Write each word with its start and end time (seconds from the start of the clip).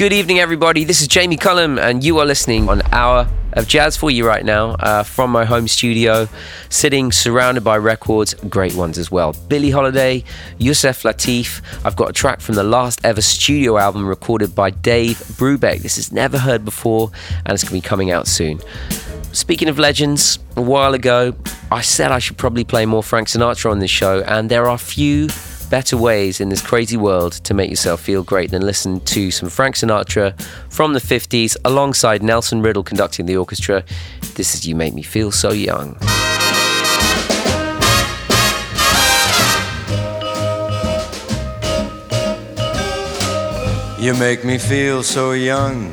Good 0.00 0.14
evening, 0.14 0.38
everybody. 0.38 0.84
This 0.84 1.02
is 1.02 1.08
Jamie 1.08 1.36
Cullum, 1.36 1.78
and 1.78 2.02
you 2.02 2.20
are 2.20 2.24
listening 2.24 2.70
on 2.70 2.80
Hour 2.90 3.28
of 3.52 3.68
Jazz 3.68 3.98
for 3.98 4.10
you 4.10 4.26
right 4.26 4.42
now 4.42 4.70
uh, 4.80 5.02
from 5.02 5.30
my 5.30 5.44
home 5.44 5.68
studio, 5.68 6.26
sitting 6.70 7.12
surrounded 7.12 7.64
by 7.64 7.76
records, 7.76 8.32
great 8.48 8.74
ones 8.74 8.96
as 8.96 9.10
well. 9.10 9.34
Billie 9.48 9.68
Holiday, 9.68 10.24
Yusef 10.56 11.02
Lateef. 11.02 11.60
I've 11.84 11.96
got 11.96 12.08
a 12.08 12.12
track 12.14 12.40
from 12.40 12.54
the 12.54 12.62
last 12.62 13.04
ever 13.04 13.20
studio 13.20 13.76
album 13.76 14.06
recorded 14.06 14.54
by 14.54 14.70
Dave 14.70 15.18
Brubeck. 15.18 15.82
This 15.82 15.98
is 15.98 16.10
never 16.10 16.38
heard 16.38 16.64
before, 16.64 17.10
and 17.44 17.52
it's 17.52 17.62
going 17.62 17.78
to 17.78 17.86
be 17.86 17.86
coming 17.86 18.10
out 18.10 18.26
soon. 18.26 18.58
Speaking 19.32 19.68
of 19.68 19.78
legends, 19.78 20.38
a 20.56 20.62
while 20.62 20.94
ago, 20.94 21.34
I 21.70 21.82
said 21.82 22.10
I 22.10 22.20
should 22.20 22.38
probably 22.38 22.64
play 22.64 22.86
more 22.86 23.02
Frank 23.02 23.28
Sinatra 23.28 23.70
on 23.70 23.80
this 23.80 23.90
show, 23.90 24.22
and 24.22 24.50
there 24.50 24.66
are 24.66 24.78
few 24.78 25.28
better 25.70 25.96
ways 25.96 26.40
in 26.40 26.48
this 26.48 26.60
crazy 26.60 26.96
world 26.96 27.32
to 27.44 27.54
make 27.54 27.70
yourself 27.70 28.00
feel 28.00 28.24
great 28.24 28.50
than 28.50 28.60
listen 28.60 29.00
to 29.00 29.30
some 29.30 29.48
Frank 29.48 29.76
Sinatra 29.76 30.38
from 30.68 30.92
the 30.92 30.98
50s 30.98 31.56
alongside 31.64 32.22
Nelson 32.22 32.60
Riddle 32.60 32.82
conducting 32.82 33.26
the 33.26 33.36
orchestra. 33.36 33.84
This 34.34 34.54
is 34.54 34.66
You 34.66 34.74
Make 34.74 34.94
Me 34.94 35.02
Feel 35.02 35.30
So 35.30 35.52
Young. 35.52 35.96
You 44.00 44.14
make 44.14 44.44
me 44.44 44.58
feel 44.58 45.02
so 45.02 45.32
young. 45.32 45.92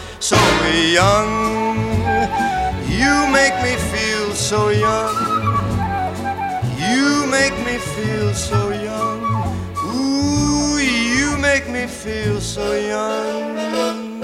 so 0.21 0.35
young. 0.93 1.67
You 2.87 3.27
make 3.31 3.55
me 3.63 3.75
feel 3.91 4.33
so 4.35 4.69
young. 4.69 5.15
You 6.77 7.25
make 7.27 7.57
me 7.65 7.77
feel 7.77 8.33
so 8.33 8.69
young. 8.69 9.19
Ooh, 9.85 10.77
you 10.77 11.37
make 11.37 11.67
me 11.69 11.87
feel 11.87 12.39
so 12.39 12.73
young. 12.73 14.21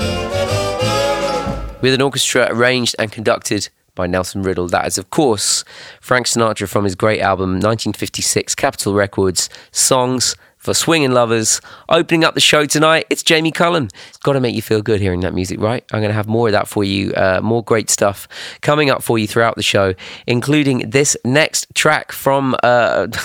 With 1.81 1.93
an 1.93 2.01
orchestra 2.01 2.47
arranged 2.51 2.95
and 2.99 3.11
conducted 3.11 3.69
by 3.95 4.07
Nelson 4.07 4.43
Riddle. 4.43 4.67
That 4.67 4.87
is, 4.87 4.97
of 4.97 5.09
course, 5.09 5.65
Frank 5.99 6.27
Sinatra 6.27 6.69
from 6.69 6.83
his 6.83 6.95
great 6.95 7.19
album 7.19 7.53
1956, 7.53 8.55
Capitol 8.55 8.93
Records, 8.93 9.49
Songs 9.71 10.35
for 10.67 10.73
swinging 10.73 11.11
lovers. 11.11 11.61
Opening 11.87 12.25
up 12.25 12.33
the 12.33 12.41
show 12.41 12.65
tonight, 12.65 13.05
it's 13.09 13.23
Jamie 13.23 13.53
Cullum. 13.53 13.87
It's 14.09 14.17
got 14.17 14.33
to 14.33 14.41
make 14.41 14.53
you 14.53 14.61
feel 14.61 14.81
good 14.81 14.99
hearing 14.99 15.21
that 15.21 15.33
music, 15.33 15.61
right? 15.61 15.81
I'm 15.93 16.01
going 16.01 16.09
to 16.09 16.13
have 16.13 16.27
more 16.27 16.49
of 16.49 16.51
that 16.51 16.67
for 16.67 16.83
you, 16.83 17.13
uh, 17.13 17.39
more 17.41 17.63
great 17.63 17.89
stuff 17.89 18.27
coming 18.59 18.89
up 18.89 19.01
for 19.01 19.17
you 19.17 19.27
throughout 19.27 19.55
the 19.55 19.63
show, 19.63 19.93
including 20.27 20.89
this 20.89 21.15
next 21.23 21.67
track 21.73 22.11
from. 22.11 22.53
Uh, 22.63 23.07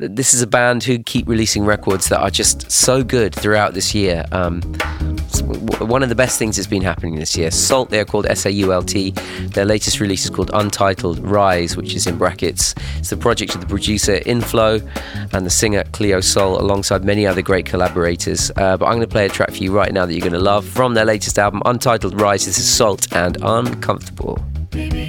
this 0.00 0.32
is 0.32 0.40
a 0.40 0.46
band 0.46 0.82
who 0.82 0.98
keep 0.98 1.28
releasing 1.28 1.64
records 1.64 2.08
that 2.08 2.20
are 2.20 2.30
just 2.30 2.70
so 2.70 3.04
good 3.04 3.34
throughout 3.34 3.74
this 3.74 3.94
year. 3.94 4.24
Um, 4.32 4.62
one 5.80 6.02
of 6.02 6.08
the 6.08 6.14
best 6.14 6.38
things 6.38 6.56
that's 6.56 6.66
been 6.66 6.82
happening 6.82 7.16
this 7.16 7.36
year. 7.36 7.50
SAULT, 7.50 7.90
they're 7.90 8.04
called 8.04 8.26
S 8.26 8.46
A 8.46 8.52
U 8.52 8.72
L 8.72 8.82
T. 8.82 9.10
Their 9.52 9.64
latest 9.64 10.00
release 10.00 10.24
is 10.24 10.30
called 10.30 10.50
Untitled 10.54 11.18
Rise, 11.18 11.76
which 11.76 11.94
is 11.94 12.06
in 12.06 12.16
brackets. 12.16 12.74
It's 12.98 13.10
the 13.10 13.16
project 13.16 13.54
of 13.54 13.60
the 13.60 13.66
producer 13.66 14.18
Inflo 14.20 14.80
and 15.34 15.44
the 15.44 15.50
singer 15.50 15.84
Cleo 15.92 16.20
Sol, 16.20 16.60
alongside 16.60 17.04
many 17.04 17.26
other 17.26 17.42
great 17.42 17.66
collaborators. 17.66 18.50
Uh, 18.56 18.76
but 18.76 18.86
I'm 18.86 18.92
going 18.92 19.00
to 19.00 19.06
play 19.06 19.26
a 19.26 19.28
track 19.28 19.50
for 19.50 19.56
you 19.56 19.72
right 19.72 19.92
now 19.92 20.06
that 20.06 20.14
you're 20.14 20.20
going 20.20 20.32
to 20.32 20.38
love 20.38 20.66
from 20.66 20.94
their 20.94 21.04
latest 21.04 21.38
album, 21.38 21.62
Untitled 21.66 22.20
Rise. 22.20 22.46
This 22.46 22.58
is 22.58 22.72
SAULT 22.72 23.12
and 23.14 23.36
Uncomfortable. 23.42 24.38
Baby. 24.70 25.08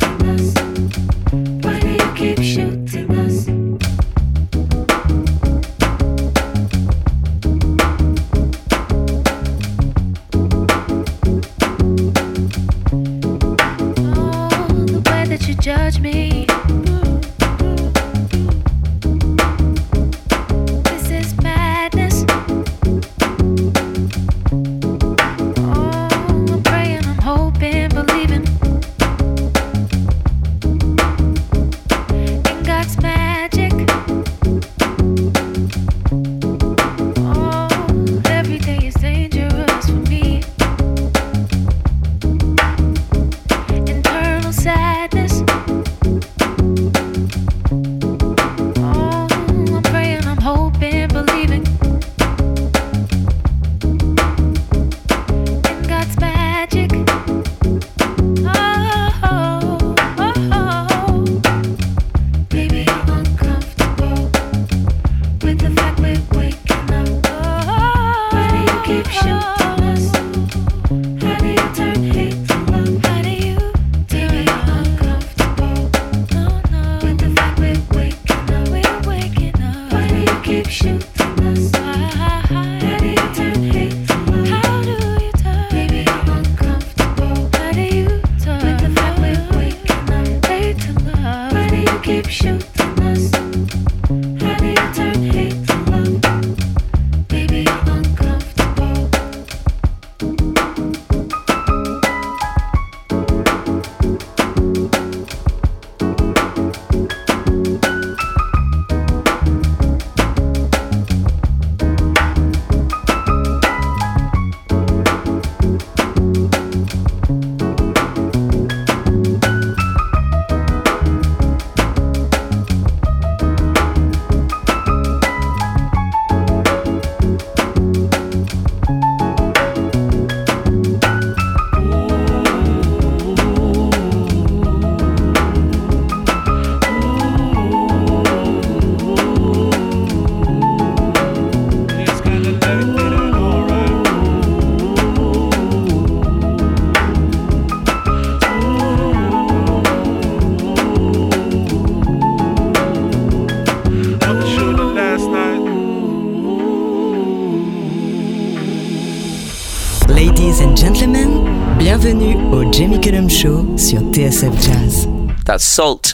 Show 163.91 163.97
sur 163.97 164.11
TSF 164.13 164.53
Jazz. 164.61 165.07
That's 165.43 165.65
SAULT 165.65 166.13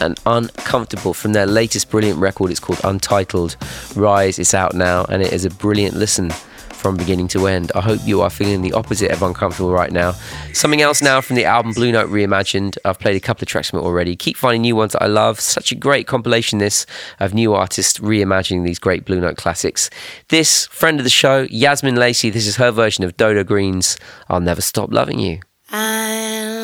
and 0.00 0.18
Uncomfortable 0.24 1.12
from 1.12 1.34
their 1.34 1.44
latest 1.44 1.90
brilliant 1.90 2.18
record. 2.18 2.50
It's 2.50 2.60
called 2.60 2.80
Untitled 2.82 3.56
Rise. 3.94 4.38
It's 4.38 4.54
out 4.54 4.72
now 4.72 5.04
and 5.10 5.22
it 5.22 5.30
is 5.30 5.44
a 5.44 5.50
brilliant 5.50 5.96
listen 5.96 6.30
from 6.30 6.96
beginning 6.96 7.28
to 7.28 7.46
end. 7.46 7.72
I 7.74 7.82
hope 7.82 8.00
you 8.04 8.22
are 8.22 8.30
feeling 8.30 8.62
the 8.62 8.72
opposite 8.72 9.10
of 9.10 9.22
uncomfortable 9.22 9.70
right 9.70 9.92
now. 9.92 10.12
Something 10.54 10.80
else 10.80 11.02
now 11.02 11.20
from 11.20 11.36
the 11.36 11.44
album 11.44 11.74
Blue 11.74 11.92
Note 11.92 12.08
Reimagined. 12.08 12.78
I've 12.86 12.98
played 12.98 13.16
a 13.16 13.20
couple 13.20 13.44
of 13.44 13.48
tracks 13.48 13.68
from 13.68 13.80
it 13.80 13.82
already. 13.82 14.16
Keep 14.16 14.38
finding 14.38 14.62
new 14.62 14.74
ones 14.74 14.92
that 14.92 15.02
I 15.02 15.06
love. 15.06 15.40
Such 15.40 15.72
a 15.72 15.74
great 15.74 16.06
compilation, 16.06 16.58
this, 16.58 16.86
of 17.18 17.34
new 17.34 17.52
artists 17.52 17.98
reimagining 17.98 18.64
these 18.64 18.78
great 18.78 19.04
Blue 19.04 19.20
Note 19.20 19.36
classics. 19.36 19.90
This, 20.28 20.68
friend 20.68 20.98
of 20.98 21.04
the 21.04 21.10
show, 21.10 21.46
Yazmin 21.48 21.98
Lacey, 21.98 22.30
this 22.30 22.46
is 22.46 22.56
her 22.56 22.70
version 22.70 23.04
of 23.04 23.14
Dodo 23.18 23.44
Greene's 23.44 23.98
I'll 24.30 24.40
Never 24.40 24.62
Stop 24.62 24.90
Loving 24.90 25.18
You. 25.18 25.40
I'll 25.70 26.59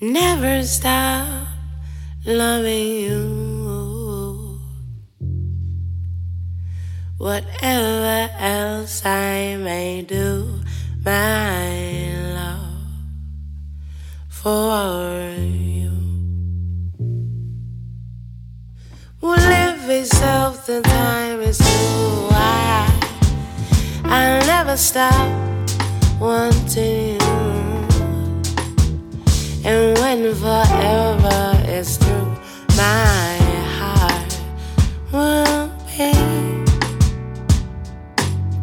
never 0.00 0.62
stop 0.62 1.46
loving 2.26 2.86
you. 3.00 4.60
Whatever 7.16 8.30
else 8.38 9.06
I 9.06 9.56
may 9.56 10.02
do, 10.02 10.60
my 11.02 12.12
love 12.34 12.76
for 14.28 15.34
you 15.40 15.92
will 19.22 19.30
live 19.30 19.88
itself. 19.88 20.66
The 20.66 20.82
time 20.82 21.40
is 21.40 21.56
too 21.56 22.28
wide. 22.30 23.00
I'll 24.04 24.46
never 24.46 24.76
stop 24.76 25.32
wanting 26.20 27.14
you, 27.14 27.45
and 29.66 29.98
when 29.98 30.32
forever 30.32 31.60
is 31.66 31.96
through, 31.96 32.30
my 32.76 33.36
heart 33.78 34.32
will 35.12 35.66
be 35.90 36.12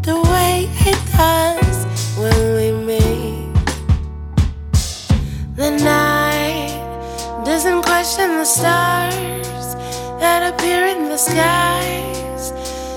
the 0.01 0.15
way 0.31 0.69
it 0.91 0.99
does 1.11 1.77
when 2.15 2.39
we 2.55 2.71
meet. 2.87 3.53
The 5.57 5.71
night 5.71 6.71
doesn't 7.43 7.81
question 7.83 8.37
the 8.37 8.45
stars 8.45 9.75
that 10.21 10.53
appear 10.53 10.85
in 10.87 11.09
the 11.09 11.17
skies. 11.17 12.53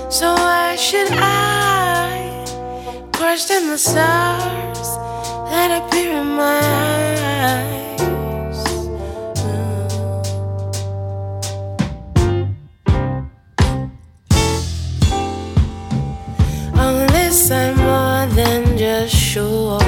So 0.09 0.33
why 0.33 0.77
should 0.77 1.11
I 1.11 2.45
question 3.11 3.67
the 3.67 3.77
stars 3.77 4.89
that 5.51 5.83
appear 5.83 6.21
in 6.21 6.27
my 6.27 6.61
eyes? 6.63 7.86
Sure. 19.37 19.79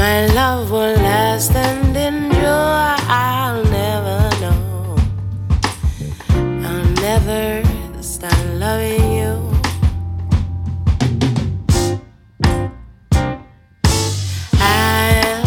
My 0.00 0.26
love 0.38 0.70
will 0.70 0.96
last 1.10 1.52
and 1.54 1.96
endure. 1.96 2.94
I'll 3.24 3.64
never 3.80 4.20
know. 4.42 4.96
I'll 6.68 6.90
never 7.08 7.42
stop 8.02 8.40
loving 8.62 9.08
you. 9.20 9.34
I'll 14.60 15.44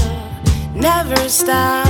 never 0.88 1.30
stop 1.30 1.89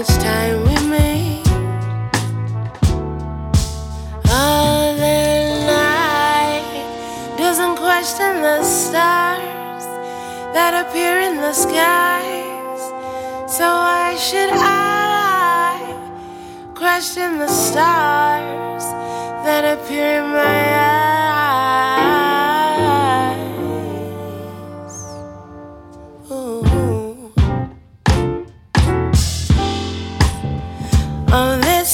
each 0.00 0.16
time 0.16 0.60
we 0.60 0.76
meet. 0.88 1.42
Oh, 4.32 4.94
the 4.96 5.20
night 5.66 7.36
doesn't 7.36 7.76
question 7.76 8.40
the 8.40 8.62
stars 8.62 9.84
that 10.54 10.72
appear 10.82 11.20
in 11.20 11.36
the 11.36 11.52
skies. 11.52 12.82
So 13.56 13.64
why 13.64 14.16
should 14.16 14.52
I 14.52 15.76
question 16.74 17.38
the 17.38 17.48
stars 17.48 18.84
that 19.44 19.64
appear 19.76 20.20
in 20.20 20.30
my 20.30 20.60
eyes? 20.80 21.39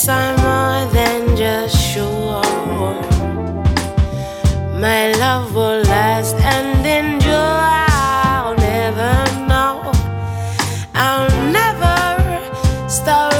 I'm 0.04 0.36
more 0.36 0.92
than 0.92 1.36
just 1.36 1.74
sure. 1.74 2.42
My 4.78 5.12
love 5.12 5.54
will 5.54 5.80
last 5.84 6.36
and 6.36 6.86
endure. 6.86 7.32
I'll 7.32 8.54
never 8.56 9.12
know. 9.48 9.90
I'll 10.94 11.30
never 11.50 12.88
stop 12.90 13.35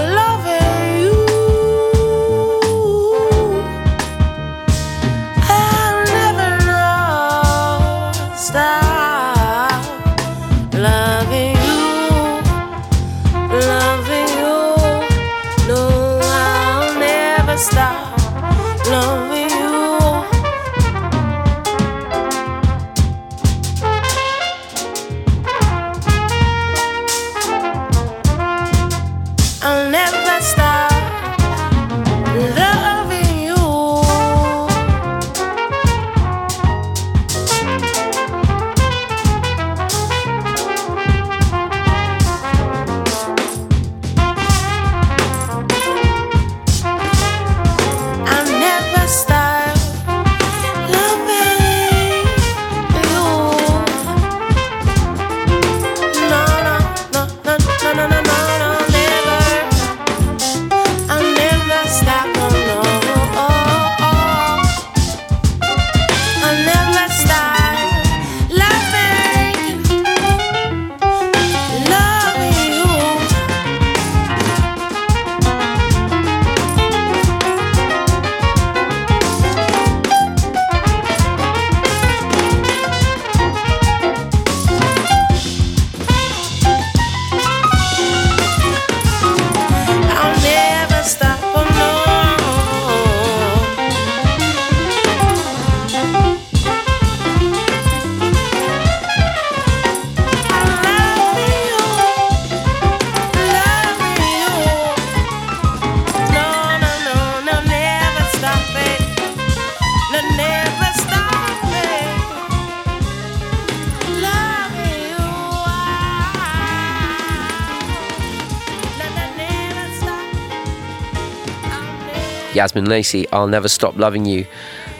Yazmin 122.56 122.88
Lacey, 122.88 123.30
I'll 123.32 123.46
Never 123.46 123.68
Stop 123.68 123.96
Loving 123.96 124.24
You. 124.24 124.46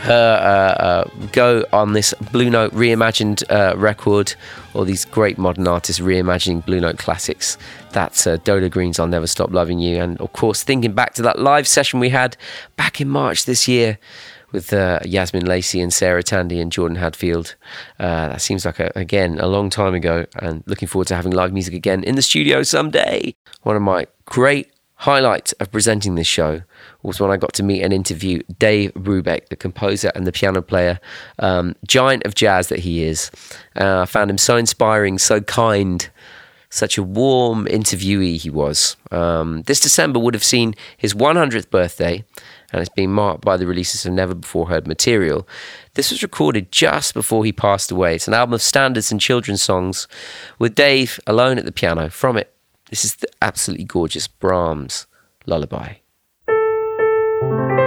Her 0.00 0.12
uh, 0.12 0.82
uh, 0.82 1.10
go 1.32 1.64
on 1.72 1.94
this 1.94 2.12
Blue 2.30 2.50
Note 2.50 2.70
reimagined 2.74 3.42
uh, 3.50 3.74
record, 3.78 4.34
all 4.74 4.84
these 4.84 5.06
great 5.06 5.38
modern 5.38 5.66
artists 5.66 6.00
reimagining 6.00 6.64
Blue 6.66 6.80
Note 6.80 6.98
classics. 6.98 7.56
That's 7.92 8.26
uh, 8.26 8.36
Dodo 8.44 8.68
Greene's 8.68 9.00
I'll 9.00 9.06
Never 9.06 9.26
Stop 9.26 9.52
Loving 9.52 9.78
You. 9.78 10.02
And 10.02 10.20
of 10.20 10.34
course, 10.34 10.62
thinking 10.62 10.92
back 10.92 11.14
to 11.14 11.22
that 11.22 11.38
live 11.38 11.66
session 11.66 11.98
we 11.98 12.10
had 12.10 12.36
back 12.76 13.00
in 13.00 13.08
March 13.08 13.46
this 13.46 13.66
year 13.66 13.98
with 14.52 14.72
uh, 14.74 15.00
Yazmin 15.00 15.48
Lacey 15.48 15.80
and 15.80 15.92
Sarah 15.92 16.22
Tandy 16.22 16.60
and 16.60 16.70
Jordan 16.70 16.98
Hadfield. 16.98 17.56
Uh, 17.98 18.28
that 18.28 18.42
seems 18.42 18.66
like, 18.66 18.78
a, 18.78 18.92
again, 18.94 19.38
a 19.40 19.46
long 19.46 19.70
time 19.70 19.94
ago, 19.94 20.26
and 20.40 20.62
looking 20.66 20.88
forward 20.88 21.08
to 21.08 21.16
having 21.16 21.32
live 21.32 21.54
music 21.54 21.72
again 21.72 22.04
in 22.04 22.16
the 22.16 22.22
studio 22.22 22.62
someday. 22.62 23.34
One 23.62 23.76
of 23.76 23.82
my 23.82 24.06
great 24.26 24.70
highlights 24.96 25.52
of 25.52 25.70
presenting 25.70 26.14
this 26.14 26.26
show 26.26 26.62
was 27.06 27.20
when 27.20 27.30
I 27.30 27.36
got 27.36 27.52
to 27.54 27.62
meet 27.62 27.82
and 27.82 27.92
interview 27.92 28.42
Dave 28.58 28.92
Brubeck, 28.94 29.48
the 29.48 29.56
composer 29.56 30.10
and 30.14 30.26
the 30.26 30.32
piano 30.32 30.60
player, 30.60 30.98
um, 31.38 31.74
giant 31.86 32.24
of 32.24 32.34
jazz 32.34 32.68
that 32.68 32.80
he 32.80 33.04
is. 33.04 33.30
Uh, 33.78 34.02
I 34.02 34.06
found 34.06 34.30
him 34.30 34.38
so 34.38 34.56
inspiring, 34.56 35.18
so 35.18 35.40
kind. 35.40 36.08
Such 36.68 36.98
a 36.98 37.02
warm 37.02 37.66
interviewee 37.66 38.38
he 38.38 38.50
was. 38.50 38.96
Um, 39.12 39.62
this 39.62 39.80
December 39.80 40.18
would 40.18 40.34
have 40.34 40.44
seen 40.44 40.74
his 40.96 41.14
100th 41.14 41.70
birthday, 41.70 42.24
and 42.72 42.80
it's 42.80 42.90
been 42.90 43.12
marked 43.12 43.44
by 43.44 43.56
the 43.56 43.68
releases 43.68 44.04
of 44.04 44.12
never 44.12 44.34
before 44.34 44.68
heard 44.68 44.86
material. 44.86 45.48
This 45.94 46.10
was 46.10 46.24
recorded 46.24 46.72
just 46.72 47.14
before 47.14 47.44
he 47.44 47.52
passed 47.52 47.92
away. 47.92 48.16
It's 48.16 48.28
an 48.28 48.34
album 48.34 48.54
of 48.54 48.62
standards 48.62 49.12
and 49.12 49.20
children's 49.20 49.62
songs 49.62 50.08
with 50.58 50.74
Dave 50.74 51.20
alone 51.26 51.56
at 51.56 51.64
the 51.64 51.72
piano. 51.72 52.10
From 52.10 52.36
it, 52.36 52.52
this 52.90 53.04
is 53.04 53.14
the 53.14 53.28
absolutely 53.40 53.84
gorgeous 53.84 54.26
Brahms 54.26 55.06
lullaby. 55.46 55.94
Música 57.42 57.85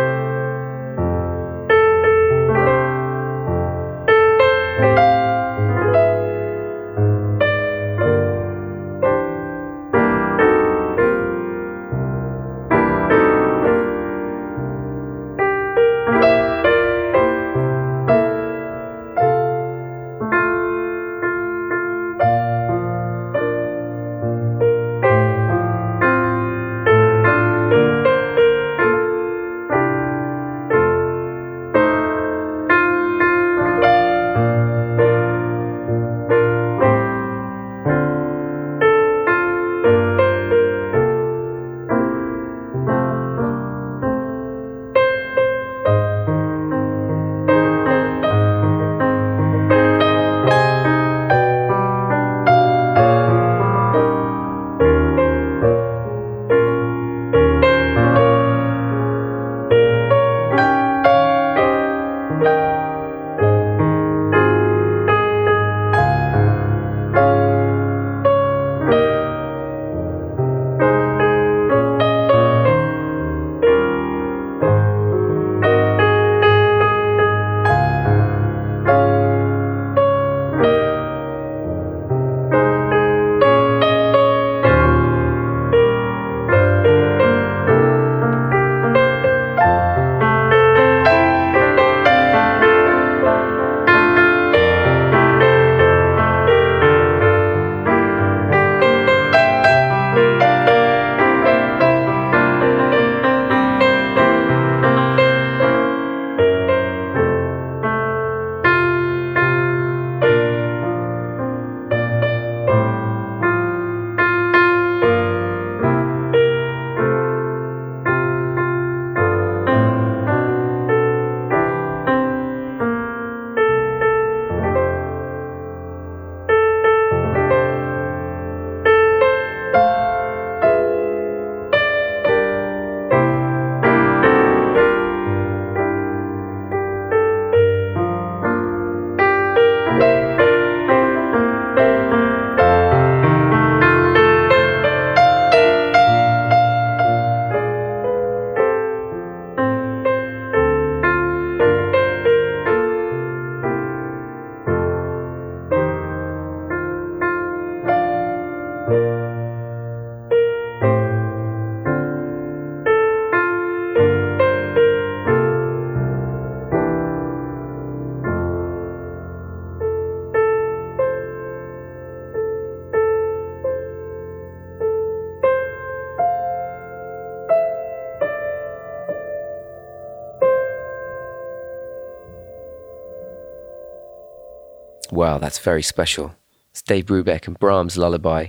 that's 185.39 185.59
very 185.59 185.83
special. 185.83 186.35
It's 186.71 186.81
Dave 186.81 187.05
Brubeck 187.05 187.47
and 187.47 187.57
Brahms 187.57 187.97
Lullaby, 187.97 188.47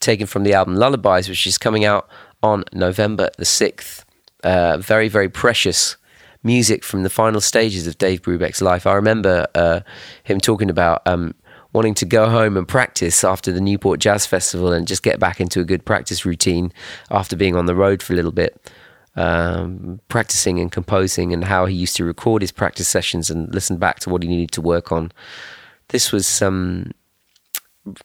taken 0.00 0.26
from 0.26 0.44
the 0.44 0.54
album 0.54 0.76
Lullabies, 0.76 1.28
which 1.28 1.46
is 1.46 1.58
coming 1.58 1.84
out 1.84 2.08
on 2.42 2.64
November 2.72 3.30
the 3.36 3.44
6th. 3.44 4.04
Uh, 4.42 4.78
very, 4.78 5.08
very 5.08 5.28
precious 5.28 5.96
music 6.42 6.82
from 6.82 7.02
the 7.02 7.10
final 7.10 7.40
stages 7.40 7.86
of 7.86 7.98
Dave 7.98 8.22
Brubeck's 8.22 8.62
life. 8.62 8.86
I 8.86 8.94
remember 8.94 9.46
uh, 9.54 9.80
him 10.24 10.40
talking 10.40 10.70
about 10.70 11.06
um, 11.06 11.34
wanting 11.72 11.94
to 11.94 12.06
go 12.06 12.30
home 12.30 12.56
and 12.56 12.66
practice 12.66 13.22
after 13.22 13.52
the 13.52 13.60
Newport 13.60 14.00
Jazz 14.00 14.24
Festival 14.26 14.72
and 14.72 14.88
just 14.88 15.02
get 15.02 15.20
back 15.20 15.40
into 15.40 15.60
a 15.60 15.64
good 15.64 15.84
practice 15.84 16.24
routine 16.24 16.72
after 17.10 17.36
being 17.36 17.56
on 17.56 17.66
the 17.66 17.74
road 17.74 18.02
for 18.02 18.14
a 18.14 18.16
little 18.16 18.32
bit. 18.32 18.70
Um, 19.16 20.00
practicing 20.08 20.60
and 20.60 20.70
composing, 20.70 21.32
and 21.34 21.44
how 21.44 21.66
he 21.66 21.74
used 21.74 21.96
to 21.96 22.04
record 22.04 22.42
his 22.42 22.52
practice 22.52 22.88
sessions 22.88 23.28
and 23.28 23.52
listen 23.52 23.76
back 23.76 23.98
to 24.00 24.08
what 24.08 24.22
he 24.22 24.28
needed 24.28 24.52
to 24.52 24.60
work 24.60 24.92
on 24.92 25.10
this 25.90 26.12
was 26.12 26.42
um, 26.42 26.90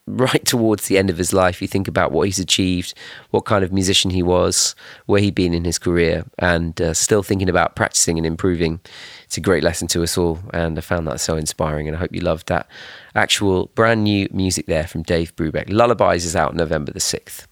right 0.08 0.44
towards 0.46 0.88
the 0.88 0.98
end 0.98 1.10
of 1.10 1.18
his 1.18 1.34
life. 1.34 1.62
You 1.62 1.68
think 1.68 1.88
about 1.88 2.12
what 2.12 2.28
he's 2.28 2.40
achieved, 2.40 2.94
what 3.32 3.46
kind 3.46 3.64
of 3.64 3.72
musician 3.72 4.12
he 4.12 4.24
was, 4.24 4.76
where 5.06 5.22
he'd 5.22 5.36
been 5.36 5.54
in 5.54 5.66
his 5.66 5.80
career, 5.80 6.26
and 6.40 6.80
uh, 6.82 6.94
still 6.94 7.24
thinking 7.24 7.50
about 7.50 7.76
practicing 7.76 8.18
and 8.18 8.26
improving. 8.26 8.80
It's 9.26 9.38
a 9.38 9.42
great 9.42 9.64
lesson 9.64 9.88
to 9.90 10.04
us 10.04 10.18
all, 10.18 10.40
and 10.54 10.78
I 10.78 10.82
found 10.82 11.08
that 11.08 11.20
so 11.20 11.36
inspiring. 11.36 11.88
And 11.88 11.98
I 11.98 12.00
hope 12.00 12.14
you 12.14 12.22
loved 12.22 12.48
that 12.48 12.68
actual 13.16 13.68
brand 13.76 14.04
new 14.04 14.28
music 14.32 14.66
there 14.66 14.86
from 14.86 15.02
Dave 15.02 15.36
Brubeck. 15.36 15.70
Lullabies 15.70 16.26
is 16.26 16.36
out 16.36 16.56
November 16.56 16.92
the 16.92 17.00
6th. 17.00 17.46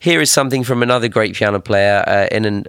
Here 0.00 0.20
is 0.20 0.30
something 0.30 0.64
from 0.64 0.82
another 0.82 1.06
great 1.08 1.34
piano 1.34 1.60
player 1.60 2.02
uh, 2.06 2.26
in 2.32 2.44
an 2.44 2.64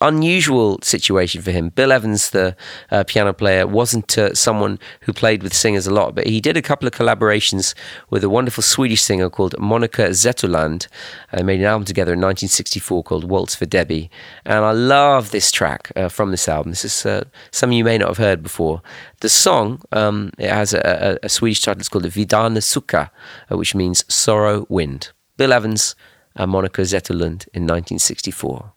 unusual 0.00 0.78
situation 0.82 1.42
for 1.42 1.50
him. 1.50 1.70
Bill 1.70 1.92
Evans, 1.92 2.30
the 2.30 2.56
uh, 2.90 3.04
piano 3.04 3.32
player, 3.32 3.66
wasn't 3.66 4.16
uh, 4.16 4.32
someone 4.34 4.78
who 5.02 5.12
played 5.12 5.42
with 5.42 5.52
singers 5.52 5.86
a 5.86 5.92
lot, 5.92 6.14
but 6.14 6.26
he 6.26 6.40
did 6.40 6.56
a 6.56 6.62
couple 6.62 6.86
of 6.86 6.94
collaborations 6.94 7.74
with 8.10 8.24
a 8.24 8.28
wonderful 8.28 8.62
Swedish 8.62 9.02
singer 9.02 9.28
called 9.28 9.58
Monica 9.58 10.08
Zetterlund. 10.10 10.86
They 11.32 11.42
made 11.42 11.60
an 11.60 11.66
album 11.66 11.84
together 11.84 12.12
in 12.12 12.20
1964 12.20 13.02
called 13.02 13.24
Waltz 13.24 13.54
for 13.54 13.66
Debby. 13.66 14.10
And 14.44 14.64
I 14.64 14.72
love 14.72 15.30
this 15.30 15.50
track 15.50 15.90
uh, 15.96 16.08
from 16.08 16.30
this 16.30 16.48
album. 16.48 16.70
This 16.70 16.84
is 16.84 17.04
uh, 17.04 17.24
something 17.50 17.76
you 17.76 17.81
may 17.84 17.98
not 17.98 18.08
have 18.08 18.18
heard 18.18 18.42
before. 18.42 18.82
The 19.20 19.28
song, 19.28 19.82
um, 19.92 20.30
it 20.38 20.50
has 20.50 20.74
a, 20.74 21.18
a, 21.22 21.26
a 21.26 21.28
Swedish 21.28 21.60
title, 21.60 21.80
it's 21.80 21.88
called 21.88 22.04
the 22.04 22.08
Vindarna 22.08 22.58
Sucka, 22.58 23.10
uh, 23.50 23.56
which 23.56 23.74
means 23.74 24.04
sorrow 24.12 24.66
wind. 24.68 25.12
Bill 25.36 25.52
Evans 25.52 25.94
and 26.36 26.50
Monica 26.50 26.82
Zetterlund 26.82 27.48
in 27.52 27.66
1964. 27.66 28.72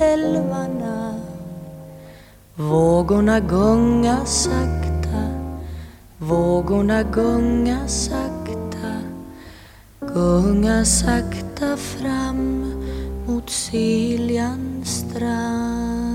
Älvarna. 0.00 1.14
Vågorna 2.54 3.40
gunga 3.40 4.24
sakta 4.24 4.90
Vågorna 6.18 7.02
gunga 7.02 7.88
sakta. 7.88 9.02
Gunga 10.00 10.84
sakta 10.84 11.76
fram 11.76 12.72
mot 13.26 13.50
Siljans 13.50 14.88
strand. 14.88 16.09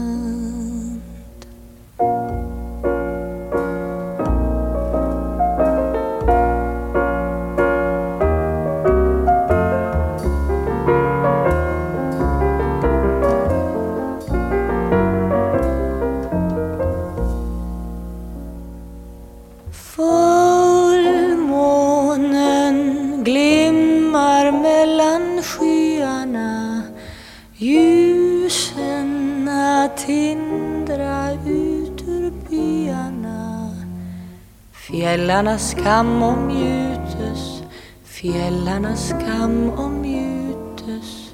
Fjällarnas 35.15 35.69
skam 35.71 36.23
omgjutes 36.23 37.63
Fjällarnas 38.03 39.09
skam 39.09 39.69
omgjutes 39.69 41.33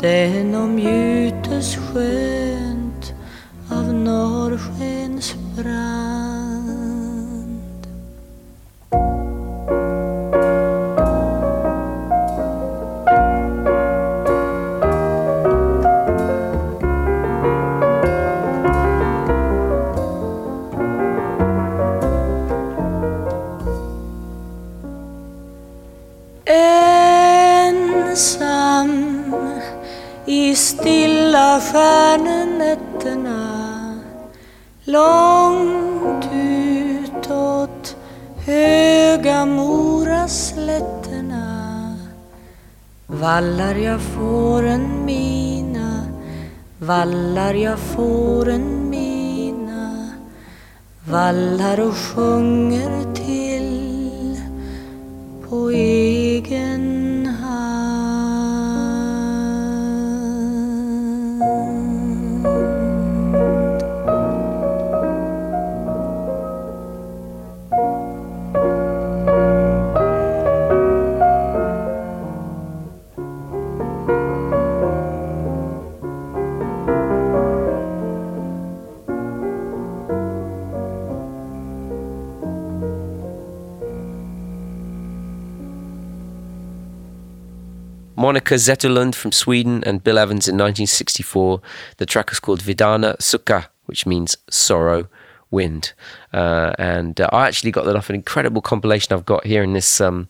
Den 0.00 0.54
omgjutes 0.54 1.76
skön 1.76 2.65
Vallar 43.36 43.74
jag 43.74 44.00
fåren 44.00 45.04
mina 45.04 46.06
Vallar 46.78 47.54
jag 47.54 47.78
fåren 47.78 48.90
mina 48.90 50.10
Vallar 51.04 51.80
och 51.80 51.96
sjunger 51.96 53.14
till 53.14 53.45
Monica 88.26 88.54
Zetterlund 88.54 89.14
from 89.14 89.30
Sweden 89.30 89.84
and 89.86 90.02
Bill 90.02 90.18
Evans 90.18 90.48
in 90.48 90.54
1964. 90.54 91.60
The 91.98 92.06
track 92.06 92.32
is 92.32 92.40
called 92.40 92.58
Vindarna 92.58 93.16
Sucka, 93.18 93.66
which 93.84 94.04
means 94.04 94.36
sorrow, 94.50 95.06
wind. 95.52 95.92
Uh, 96.32 96.72
and 96.76 97.20
uh, 97.20 97.28
I 97.32 97.46
actually 97.46 97.70
got 97.70 97.84
that 97.84 97.94
off 97.94 98.10
an 98.10 98.16
incredible 98.16 98.60
compilation 98.60 99.12
I've 99.14 99.26
got 99.26 99.46
here 99.46 99.62
in 99.62 99.74
this 99.74 100.00
um, 100.00 100.28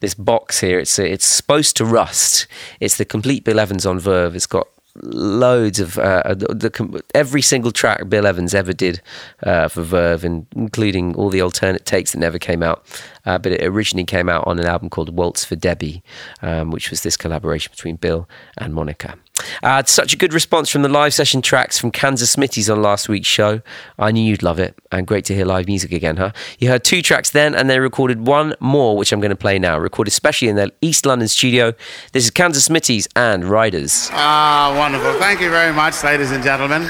this 0.00 0.12
box 0.12 0.58
here. 0.58 0.80
It's 0.80 0.98
it's 0.98 1.24
supposed 1.24 1.76
to 1.76 1.84
rust. 1.84 2.48
It's 2.80 2.96
the 2.96 3.04
complete 3.04 3.44
Bill 3.44 3.60
Evans 3.60 3.86
on 3.86 4.00
Verve. 4.00 4.34
It's 4.34 4.48
got 4.48 4.66
loads 5.02 5.80
of 5.80 5.98
uh, 5.98 6.34
the, 6.34 6.46
the 6.48 7.02
every 7.14 7.42
single 7.42 7.72
track 7.72 8.08
Bill 8.08 8.26
Evans 8.26 8.54
ever 8.54 8.72
did 8.72 9.00
uh, 9.42 9.68
for 9.68 9.82
Verve, 9.82 10.24
and 10.24 10.46
including 10.54 11.14
all 11.16 11.30
the 11.30 11.40
alternate 11.40 11.84
takes 11.84 12.12
that 12.12 12.18
never 12.18 12.38
came 12.38 12.62
out. 12.62 12.86
Uh, 13.24 13.38
but 13.38 13.52
it 13.52 13.64
originally 13.64 14.04
came 14.04 14.28
out 14.28 14.46
on 14.46 14.58
an 14.58 14.66
album 14.66 14.88
called 14.88 15.16
Waltz 15.16 15.44
for 15.44 15.56
Debby, 15.56 16.02
um, 16.42 16.70
which 16.70 16.90
was 16.90 17.02
this 17.02 17.16
collaboration 17.16 17.70
between 17.70 17.96
Bill 17.96 18.28
and 18.56 18.74
Monica. 18.74 19.16
Uh, 19.62 19.82
such 19.84 20.12
a 20.12 20.16
good 20.16 20.32
response 20.32 20.70
from 20.70 20.82
the 20.82 20.88
live 20.88 21.12
session 21.12 21.42
tracks 21.42 21.78
from 21.78 21.90
Kansas 21.90 22.34
Smitty's 22.34 22.70
on 22.70 22.80
last 22.82 23.08
week's 23.08 23.28
show. 23.28 23.60
I 23.98 24.10
knew 24.10 24.22
you'd 24.22 24.42
love 24.42 24.58
it, 24.58 24.78
and 24.90 25.06
great 25.06 25.24
to 25.26 25.34
hear 25.34 25.44
live 25.44 25.66
music 25.66 25.92
again, 25.92 26.16
huh? 26.16 26.32
You 26.58 26.68
heard 26.68 26.84
two 26.84 27.02
tracks 27.02 27.30
then, 27.30 27.54
and 27.54 27.68
they 27.68 27.78
recorded 27.78 28.26
one 28.26 28.54
more, 28.60 28.96
which 28.96 29.12
I'm 29.12 29.20
going 29.20 29.30
to 29.30 29.36
play 29.36 29.58
now, 29.58 29.78
recorded 29.78 30.10
especially 30.10 30.48
in 30.48 30.56
their 30.56 30.70
East 30.80 31.06
London 31.06 31.28
studio. 31.28 31.74
This 32.12 32.24
is 32.24 32.30
Kansas 32.30 32.68
Smitty's 32.68 33.08
and 33.14 33.44
Riders. 33.44 34.08
Ah, 34.12 34.74
wonderful. 34.76 35.12
Thank 35.20 35.40
you 35.40 35.50
very 35.50 35.72
much, 35.72 36.02
ladies 36.02 36.30
and 36.30 36.42
gentlemen. 36.42 36.82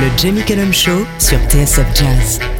Le 0.00 0.16
Jamie 0.16 0.42
Cullum 0.42 0.72
Show 0.72 1.06
sur 1.18 1.38
TSF 1.48 1.94
Jazz. 1.94 2.59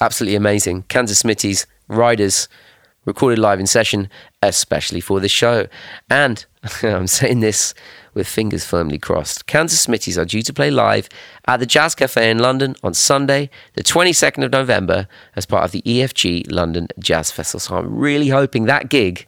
Absolutely 0.00 0.36
amazing. 0.36 0.82
Kansas 0.88 1.22
Smitty's 1.22 1.66
Riders 1.88 2.48
recorded 3.04 3.38
live 3.38 3.60
in 3.60 3.66
session, 3.66 4.10
especially 4.42 5.00
for 5.00 5.20
this 5.20 5.30
show. 5.30 5.66
And 6.10 6.44
I'm 6.82 7.06
saying 7.06 7.40
this 7.40 7.74
with 8.12 8.26
fingers 8.26 8.64
firmly 8.64 8.98
crossed. 8.98 9.46
Kansas 9.46 9.86
Smitty's 9.86 10.18
are 10.18 10.24
due 10.24 10.42
to 10.42 10.52
play 10.52 10.70
live 10.70 11.08
at 11.46 11.60
the 11.60 11.66
Jazz 11.66 11.94
Cafe 11.94 12.30
in 12.30 12.38
London 12.38 12.74
on 12.82 12.94
Sunday, 12.94 13.50
the 13.74 13.84
22nd 13.84 14.44
of 14.44 14.52
November, 14.52 15.06
as 15.36 15.46
part 15.46 15.64
of 15.64 15.70
the 15.70 15.82
EFG 15.82 16.50
London 16.50 16.88
Jazz 16.98 17.30
Festival. 17.30 17.60
So 17.60 17.76
I'm 17.76 17.96
really 17.96 18.28
hoping 18.28 18.64
that 18.64 18.88
gig 18.88 19.26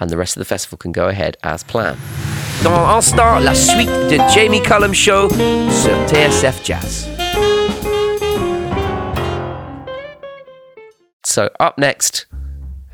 and 0.00 0.10
the 0.10 0.16
rest 0.16 0.36
of 0.36 0.40
the 0.40 0.44
festival 0.44 0.78
can 0.78 0.92
go 0.92 1.08
ahead 1.08 1.36
as 1.42 1.62
planned. 1.62 1.98
Dans 2.62 2.96
instant, 2.96 3.40
la 3.40 3.54
suite 3.54 3.88
de 4.08 4.18
Jamie 4.32 4.62
Cullum 4.62 4.92
Show 4.92 5.28
sur 5.28 6.06
TSF 6.06 6.64
Jazz. 6.64 7.08
So 11.24 11.50
up 11.60 11.78
next, 11.78 12.26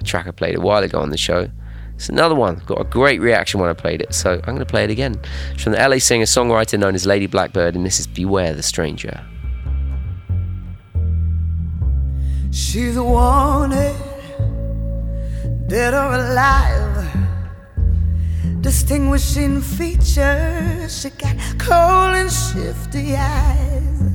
a 0.00 0.04
track 0.04 0.26
I 0.26 0.32
played 0.32 0.54
a 0.54 0.60
while 0.60 0.82
ago 0.82 1.00
on 1.00 1.10
the 1.10 1.16
show. 1.16 1.50
It's 1.94 2.08
another 2.08 2.34
one. 2.34 2.62
Got 2.66 2.80
a 2.80 2.84
great 2.84 3.20
reaction 3.20 3.58
when 3.58 3.70
I 3.70 3.72
played 3.72 4.02
it, 4.02 4.14
so 4.14 4.34
I'm 4.34 4.54
going 4.54 4.58
to 4.58 4.66
play 4.66 4.84
it 4.84 4.90
again. 4.90 5.20
It's 5.52 5.62
from 5.62 5.72
the 5.72 5.88
LA 5.88 5.98
singer 5.98 6.26
songwriter 6.26 6.78
known 6.78 6.94
as 6.94 7.06
Lady 7.06 7.26
Blackbird, 7.26 7.74
and 7.74 7.84
this 7.84 7.98
is 7.98 8.06
Beware 8.06 8.54
the 8.54 8.62
Stranger. 8.62 9.24
She's 12.52 12.98
wanted, 12.98 13.96
dead 15.66 15.94
or 15.94 16.12
alive. 16.12 17.16
Distinguishing 18.60 19.62
features, 19.62 21.00
she 21.00 21.10
got 21.10 21.36
cold 21.58 22.14
and 22.14 22.30
shifty 22.30 23.16
eyes. 23.16 24.12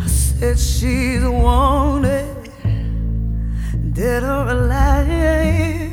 I 0.00 0.06
said 0.06 0.58
she's 0.58 1.24
wanted 1.24 2.46
dead 3.96 4.22
or 4.24 4.46
alive. 4.50 5.90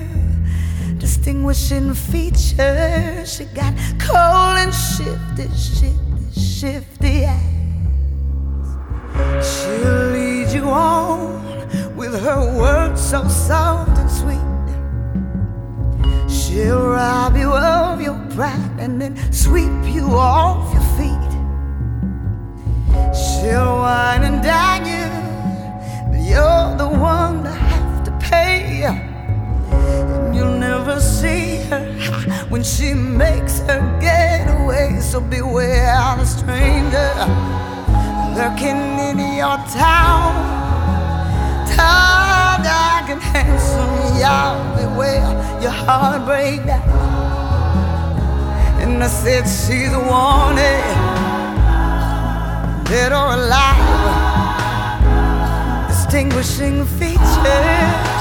Distinguishing 0.99 1.93
features, 1.93 3.33
she 3.33 3.45
got 3.45 3.73
cold 3.97 4.57
and 4.59 4.73
shifty, 4.73 5.47
shifty, 5.55 5.93
shifty 6.37 7.25
eyes. 7.25 8.67
She'll 9.41 10.11
lead 10.11 10.49
you 10.51 10.65
on 10.65 11.95
with 11.95 12.13
her 12.19 12.59
words 12.59 13.01
so 13.01 13.25
soft 13.29 13.97
and 13.97 14.11
sweet. 14.11 14.39
She'll 16.29 16.85
rob 16.85 17.37
you 17.37 17.53
of 17.53 18.01
your 18.01 18.19
pride 18.35 18.79
and 18.79 19.01
then 19.01 19.15
sweep 19.31 19.85
you 19.85 20.07
off 20.07 20.73
your 20.73 20.83
feet. 20.97 21.31
She'll 23.15 23.77
wine 23.77 24.23
and 24.23 24.43
dine 24.43 24.85
you, 24.85 25.07
but 26.11 26.19
you're 26.19 26.75
the 26.75 26.89
one 26.99 27.43
to 27.45 27.72
pay. 28.33 28.83
And 28.83 30.35
you'll 30.35 30.57
never 30.69 30.99
see 30.99 31.57
her 31.69 31.83
when 32.49 32.63
she 32.63 32.93
makes 32.93 33.59
her 33.67 33.81
getaway. 33.99 34.99
So 34.99 35.19
beware 35.21 36.15
the 36.19 36.25
stranger 36.25 37.11
lurking 38.37 38.83
in 39.09 39.17
your 39.41 39.59
town. 39.85 40.31
Tall, 41.75 42.53
dark, 42.71 43.05
and 43.13 43.23
handsome, 43.33 43.95
y'all 44.21 44.57
beware 44.81 45.29
your 45.61 45.75
heart 45.85 46.25
break 46.25 46.65
down. 46.65 46.89
And 48.81 49.03
I 49.03 49.07
said 49.07 49.43
she's 49.61 49.95
wanted, 50.11 50.83
dead 52.89 53.11
or 53.11 53.29
alive 53.39 54.33
distinguishing 56.13 56.85
features. 56.85 58.12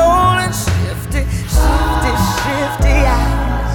And 0.00 0.54
shifty, 0.54 1.24
shifty, 1.54 2.12
shifty 2.42 2.96
eyes. 3.18 3.72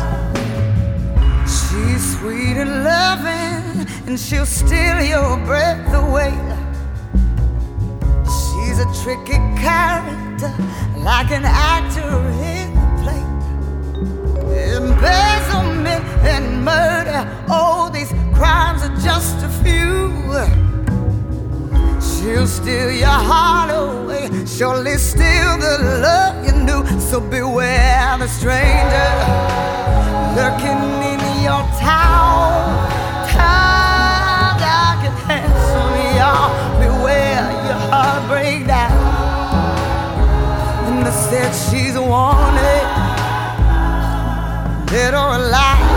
She's 1.46 2.18
sweet 2.18 2.58
and 2.58 2.84
loving, 2.84 3.88
and 4.08 4.20
she'll 4.20 4.46
steal 4.46 5.02
your 5.02 5.38
breath 5.46 5.94
away. 5.94 6.34
She's 8.24 8.80
a 8.80 8.88
tricky 9.04 9.40
character, 9.62 10.52
like 10.98 11.32
an 11.32 11.44
actor 11.46 12.02
in 12.56 12.78
a 12.78 12.88
play. 13.04 13.24
Embezzlement 14.76 16.04
and 16.24 16.64
murder, 16.64 17.28
all 17.50 17.90
these 17.90 18.14
crimes 18.34 18.82
are 18.84 18.96
just 19.02 19.44
a 19.44 19.50
few. 19.64 20.63
She'll 22.24 22.48
steal 22.48 22.90
your 22.90 23.10
heart 23.10 23.70
away, 23.70 24.30
surely 24.46 24.96
steal 24.98 25.58
the 25.58 25.78
love 26.02 26.46
you 26.46 26.54
knew. 26.54 26.82
So 27.02 27.20
beware 27.20 28.18
the 28.18 28.28
stranger 28.30 29.12
lurking 30.34 31.04
in 31.04 31.20
your 31.44 31.68
town. 31.84 32.80
Time, 33.28 34.56
dark 34.58 35.04
and 35.04 35.18
handsome, 35.28 35.96
y'all. 36.16 36.50
Beware 36.80 37.44
your 37.68 37.82
heart 37.92 38.22
break 38.30 38.68
down. 38.68 38.96
And 40.88 41.06
I 41.06 41.12
said 41.12 41.52
she's 41.52 42.00
wanted, 42.00 42.86
dead 44.88 45.14
or 45.14 45.36
alive. 45.44 45.92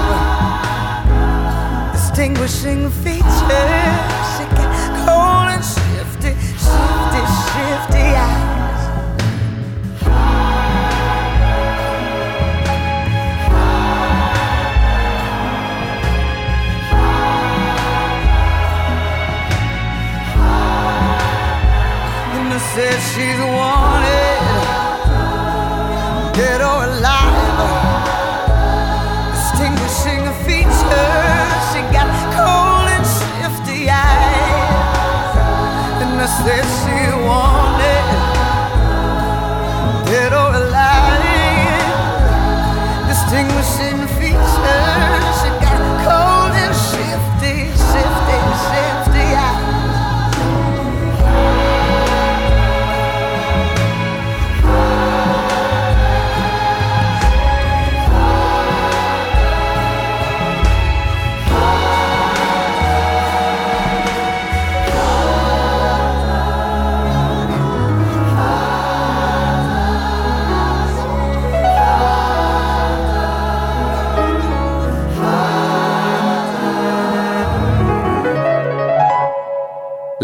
Distinguishing 1.93 2.91
features, 2.91 4.03
she 4.35 4.45
got 4.59 4.75
cold 5.07 5.49
and 5.55 5.65
And 22.39 22.53
I 22.53 22.59
said 22.59 23.01
she's 23.11 23.41
wanted, 23.41 24.26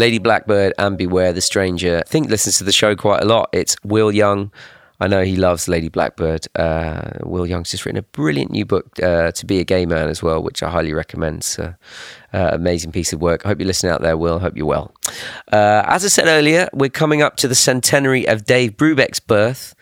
Lady 0.03 0.17
Blackbird 0.17 0.73
and 0.77 0.97
Beware 0.97 1.31
the 1.31 1.39
Stranger. 1.39 1.99
I 1.99 2.09
think 2.09 2.29
listens 2.29 2.57
to 2.57 2.65
the 2.65 2.73
show 2.73 2.93
quite 2.93 3.23
a 3.23 3.25
lot. 3.25 3.47
It's 3.53 3.77
Will 3.85 4.11
Young. 4.11 4.51
I 4.99 5.07
know 5.07 5.23
he 5.23 5.37
loves 5.37 5.69
Lady 5.69 5.87
Blackbird. 5.87 6.45
Uh, 6.55 7.11
Will 7.21 7.47
Young's 7.47 7.71
just 7.71 7.85
written 7.85 7.99
a 7.99 8.01
brilliant 8.01 8.51
new 8.51 8.65
book, 8.65 9.01
uh, 9.01 9.31
To 9.31 9.45
Be 9.45 9.61
a 9.61 9.63
Gay 9.63 9.85
Man, 9.85 10.09
as 10.09 10.21
well, 10.21 10.43
which 10.43 10.61
I 10.61 10.69
highly 10.69 10.91
recommend. 10.91 11.45
So, 11.45 11.73
uh, 12.33 12.49
amazing 12.51 12.91
piece 12.91 13.13
of 13.13 13.21
work. 13.21 13.45
I 13.45 13.47
hope 13.47 13.59
you're 13.59 13.67
listening 13.67 13.93
out 13.93 14.01
there, 14.01 14.17
Will. 14.17 14.39
Hope 14.39 14.57
you're 14.57 14.65
well. 14.65 14.93
Uh, 15.53 15.83
as 15.85 16.03
I 16.03 16.09
said 16.09 16.27
earlier, 16.27 16.67
we're 16.73 16.89
coming 16.89 17.21
up 17.21 17.37
to 17.37 17.47
the 17.47 17.55
centenary 17.55 18.27
of 18.27 18.43
Dave 18.43 18.75
Brubeck's 18.75 19.21
birth. 19.21 19.73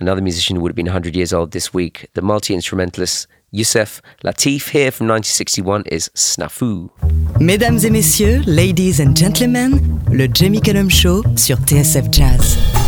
Another 0.00 0.22
musician 0.22 0.56
who 0.56 0.62
would 0.62 0.70
have 0.70 0.76
been 0.76 0.86
100 0.86 1.16
years 1.16 1.32
old 1.32 1.50
this 1.50 1.74
week. 1.74 2.08
The 2.14 2.22
multi 2.22 2.54
instrumentalist 2.54 3.26
Yusef 3.50 4.00
Lateef 4.24 4.68
here 4.70 4.90
from 4.90 5.08
1961 5.08 5.84
is 5.86 6.10
Snafu. 6.14 6.90
Mesdames 7.40 7.84
et 7.84 7.90
messieurs, 7.90 8.44
ladies 8.46 9.00
and 9.00 9.16
gentlemen, 9.16 10.00
le 10.08 10.28
Jamie 10.28 10.60
Cullum 10.60 10.88
Show 10.88 11.22
sur 11.36 11.56
TSF 11.56 12.12
Jazz. 12.12 12.87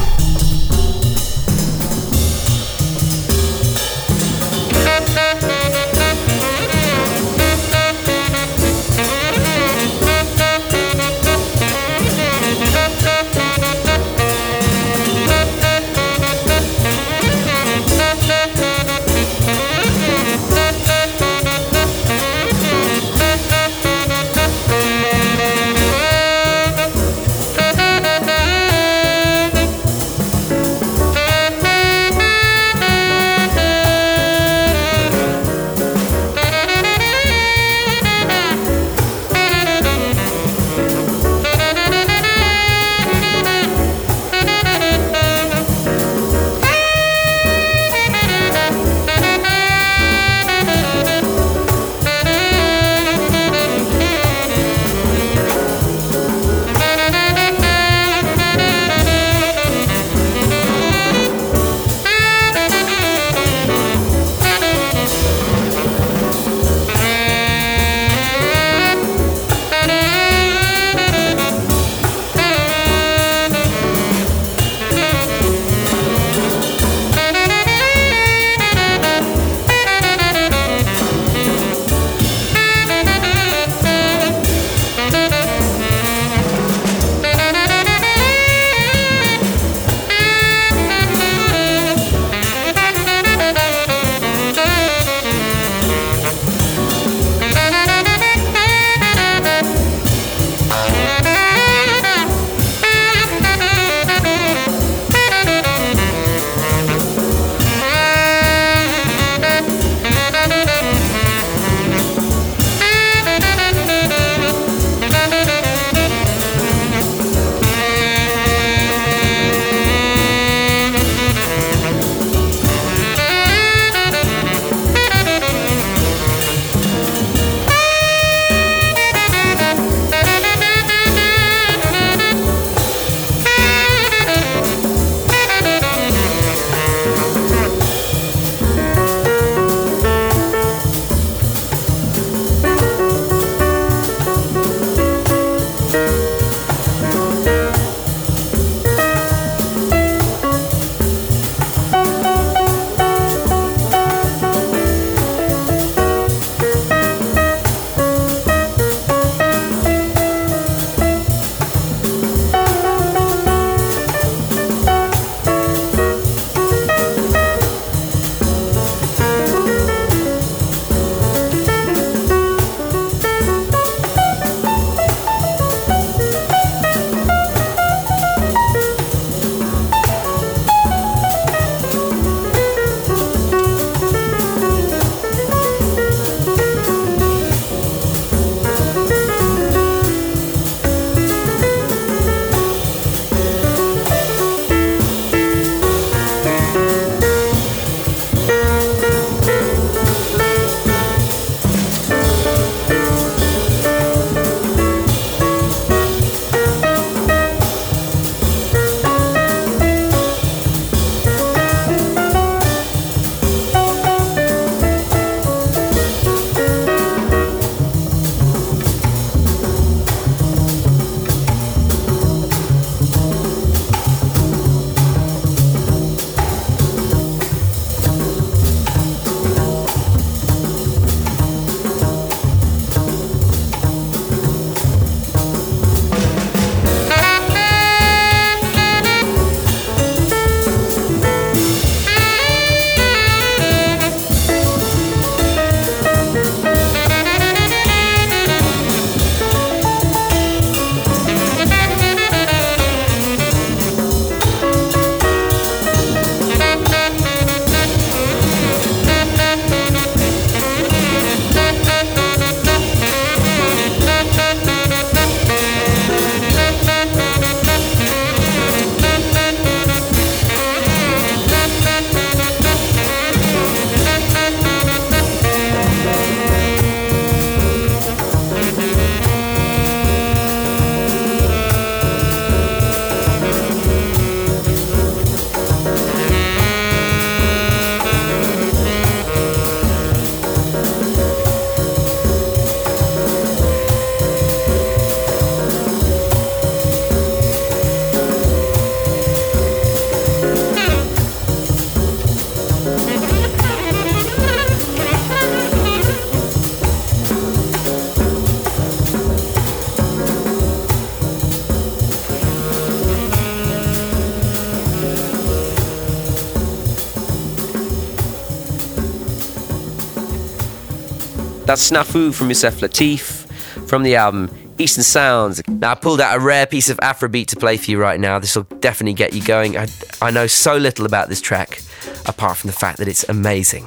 That's 321.70 321.88
Snafu 321.88 322.34
from 322.34 322.48
Yusef 322.48 322.80
Lateef 322.80 323.46
from 323.88 324.02
the 324.02 324.16
album 324.16 324.50
Eastern 324.78 325.04
Sounds. 325.04 325.62
Now, 325.68 325.92
I 325.92 325.94
pulled 325.94 326.20
out 326.20 326.36
a 326.36 326.40
rare 326.40 326.66
piece 326.66 326.90
of 326.90 326.96
Afrobeat 326.96 327.46
to 327.46 327.56
play 327.56 327.76
for 327.76 327.92
you 327.92 328.00
right 328.02 328.18
now. 328.18 328.40
This 328.40 328.56
will 328.56 328.64
definitely 328.80 329.14
get 329.14 329.34
you 329.34 329.40
going. 329.44 329.78
I, 329.78 329.86
I 330.20 330.32
know 330.32 330.48
so 330.48 330.76
little 330.76 331.06
about 331.06 331.28
this 331.28 331.40
track, 331.40 331.80
apart 332.26 332.56
from 332.56 332.66
the 332.66 332.76
fact 332.76 332.98
that 332.98 333.06
it's 333.06 333.22
amazing. 333.28 333.84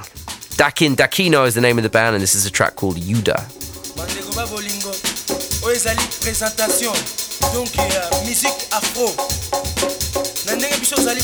Dackin 0.56 0.96
Dakino 0.96 1.46
is 1.46 1.56
the 1.56 1.60
name 1.60 1.78
of 1.78 1.84
the 1.84 1.90
band, 1.90 2.16
and 2.16 2.24
this 2.24 2.36
is 2.36 2.46
a 2.46 2.50
track 2.50 2.78
called 2.78 2.96
Yuda. 2.96 3.36
na 10.46 10.56
ndenge 10.56 10.78
biso 10.78 10.96
ozali 10.96 11.22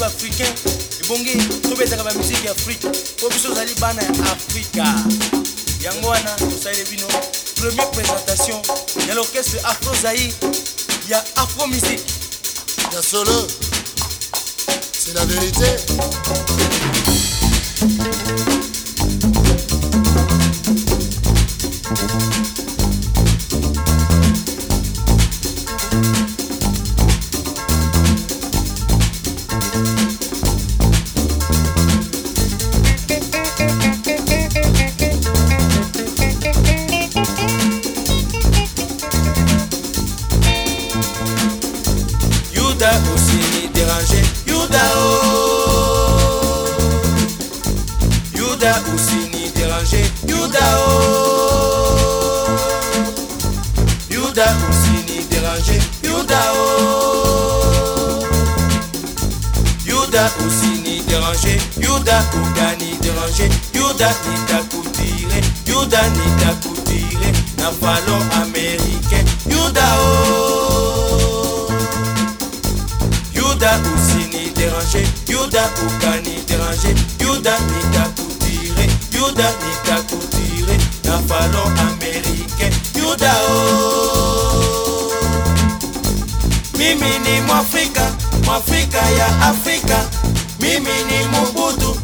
tobetaka 1.70 2.04
ya 2.46 2.54
po 3.22 3.30
biso 3.30 3.52
ozali 3.52 3.76
bana 3.80 4.02
ya 4.02 4.10
afrika 4.10 5.59
yango 5.82 6.08
wana 6.08 6.32
tosaleli 6.36 6.84
bino 6.90 7.08
première 7.56 7.90
présentation. 7.92 8.62
Ya 9.08 9.16
l'orchestre 9.16 9.58
afro 9.64 9.96
zaïr 10.02 10.32
ya 11.10 11.24
afro 11.36 11.68
musique 11.68 12.06
ya 12.94 13.02
solo 13.02 13.48
c'est 14.94 15.14
la 15.14 15.26
vérité 15.26 15.66
Yuda 64.00 64.16
ninda 64.26 64.64
kutire 64.64 65.42
Juda 65.66 66.02
ninda 66.10 66.54
kutire 66.64 67.32
na 67.58 67.72
falo 67.72 68.16
américain 68.44 69.26
Juda 69.46 69.84
oh. 70.00 71.70
Juda 73.34 73.80
usini 73.96 74.50
déranger 74.56 75.08
Juda 75.28 75.70
ukani 75.88 76.40
déranger 76.48 76.96
Yuda 77.20 77.60
ninda 77.60 78.10
kutire 78.16 78.90
Juda 79.12 79.52
ninda 79.62 80.02
kutire 80.04 80.78
na 81.04 81.20
falo 81.28 81.64
américain 81.90 82.72
Juda 82.96 83.34
oh. 83.52 85.12
Mimi 86.78 87.20
ni 87.20 87.42
Mwafrika 87.42 88.12
Mwafrika 88.46 88.98
ya 89.10 89.42
Afrika. 89.42 90.06
Mimi 90.60 91.04
ni 91.12 91.28
Mobutu 91.32 91.99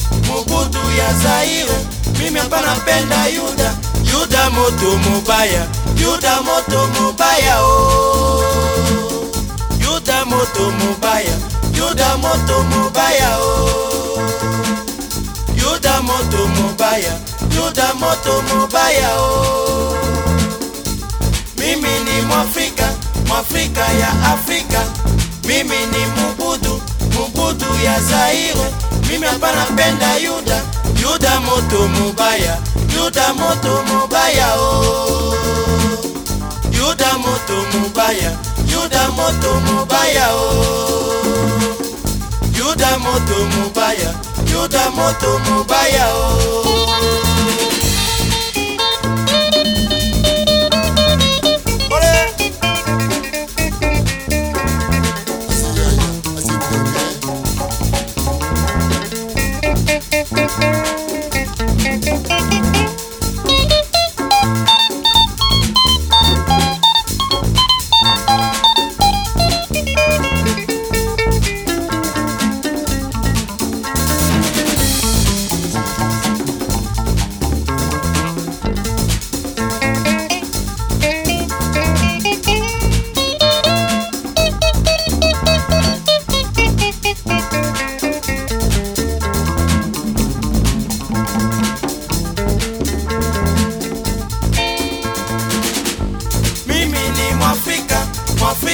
moto 4.49 4.97
mobaya 5.09 5.67
yuda 5.97 6.41
moto 6.41 6.87
mobaya 7.01 7.61
o 7.61 7.67
oh. 7.67 9.31
yuda 9.79 10.25
moto 10.25 10.71
mobaya 10.71 11.35
yuda 11.77 12.17
moto 12.17 12.63
mobaya 12.63 13.37
o 13.39 13.65
oh. 13.65 14.21
yuda 15.55 16.01
moto 16.01 16.47
mobaya 16.47 17.19
yuda 17.55 17.93
moto 17.93 18.41
mobaya 18.53 19.09
o 19.19 19.23
oh. 19.23 19.97
mimi 21.57 21.99
ni 22.05 22.21
mwafrika 22.21 22.89
mwafrika 23.27 23.81
ya 23.81 24.09
afrika 24.33 24.83
mimi 25.47 25.77
ni 25.77 26.05
mubudu 26.21 26.81
mubudu 27.13 27.65
ya 27.85 28.01
zaire 28.01 28.71
mimi 29.09 29.27
hapa 29.27 29.51
napenda 29.51 30.15
yuda. 30.17 30.61
Yuda 31.01 31.39
moto 31.39 31.87
mubaya. 31.87 32.57
Yuda 32.95 33.33
moto 33.33 33.83
mubaya 33.87 34.55
o 34.55 35.35
yuda 36.71 37.17
moto 37.17 37.55
mubaya. 37.73 38.31
Yuda 38.71 39.09
moto 39.09 39.59
mubaya 39.65 40.33
o 40.35 40.65
yuda 42.57 42.99
moto 42.99 43.45
mubaya. 43.55 44.13
Yuda 44.51 44.89
moto 44.91 45.39
mubaya 45.49 46.05
o 46.15 47.34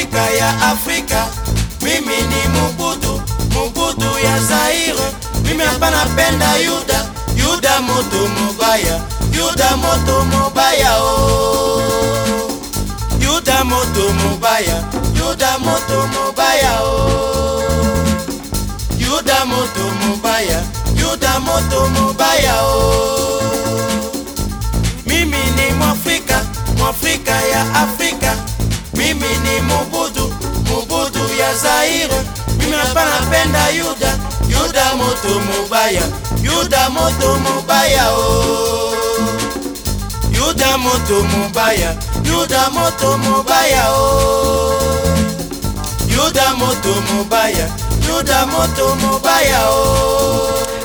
Afrika 0.02 0.30
ya 0.34 0.50
Afrika. 0.72 1.28
Mimi 1.82 2.16
ni 2.22 2.60
Mobutu 2.60 3.22
Mobutu 3.54 4.20
ya 4.26 4.40
Zaire. 4.40 5.04
Mimi 5.44 5.64
hapa 5.64 5.90
napenda 5.92 6.56
Yuda 6.58 7.06
Yuda 7.36 7.82
moto 7.82 8.28
mubaya 8.28 9.02
Yuda 9.38 9.78
moto 9.78 10.26
mubaya 10.26 10.98
oh. 11.04 11.82
Yuda 13.20 13.64
moto 13.64 14.14
mubaya 14.14 14.84
Yuda 15.20 15.58
moto 15.60 16.08
mubaya 16.08 16.82
oh. 16.84 17.62
Yuda 19.00 19.46
moto 19.46 19.84
mubaya 20.08 20.64
Yuda 20.96 21.40
moto 21.40 21.88
mubaya 21.90 22.62
oh. 22.64 23.42
Mimi 25.06 25.38
ni 25.56 25.74
Mwafrika 25.78 26.42
Mwafrika 26.78 27.32
ya 27.32 27.62
Afrika. 27.76 28.36
Moto 35.02 35.40
mobaya 35.40 36.04
yuda 36.42 36.90
moto 36.90 37.38
mobaya 37.38 38.10
o 38.10 38.96
yuda 40.32 40.78
moto 40.78 41.24
mobaya 41.24 41.98
oh. 43.90 44.80
yuda 46.14 46.54
moto 48.48 48.96
mobaya 48.96 49.60
o 49.62 49.70
oh. 49.70 49.72
oh. 49.72 49.72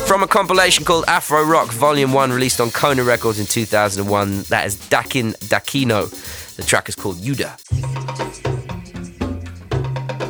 From 0.07 0.22
a 0.22 0.29
compilation 0.29 0.85
called 0.85 1.05
Afro 1.09 1.43
Rock 1.43 1.72
Volume 1.72 2.12
1, 2.12 2.31
released 2.31 2.61
on 2.61 2.70
Kona 2.70 3.03
Records 3.03 3.41
in 3.41 3.47
2001, 3.47 4.43
that 4.43 4.66
is 4.66 4.77
Dackin 4.77 5.35
Dakino. 5.49 6.12
The 6.57 6.65
track 6.67 6.89
is 6.89 6.95
called 6.95 7.17
Yuda. 7.17 7.53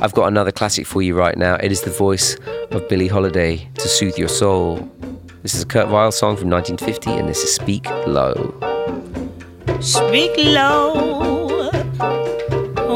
I've 0.02 0.12
got 0.12 0.26
another 0.26 0.50
classic 0.50 0.84
for 0.84 1.00
you 1.00 1.16
right 1.16 1.38
now. 1.38 1.54
It 1.54 1.70
is 1.70 1.82
the 1.82 1.90
voice 1.90 2.36
of 2.72 2.88
Billie 2.88 3.06
Holiday 3.06 3.68
to 3.74 3.88
soothe 3.88 4.18
your 4.18 4.28
soul. 4.28 4.90
This 5.42 5.54
is 5.54 5.62
a 5.62 5.66
Kurt 5.66 5.88
Weill 5.88 6.10
song 6.10 6.36
from 6.36 6.50
1950, 6.50 7.12
and 7.12 7.28
this 7.28 7.44
is 7.44 7.54
Speak 7.54 7.88
Low. 8.08 8.52
Speak 9.80 10.32
low 10.38 11.70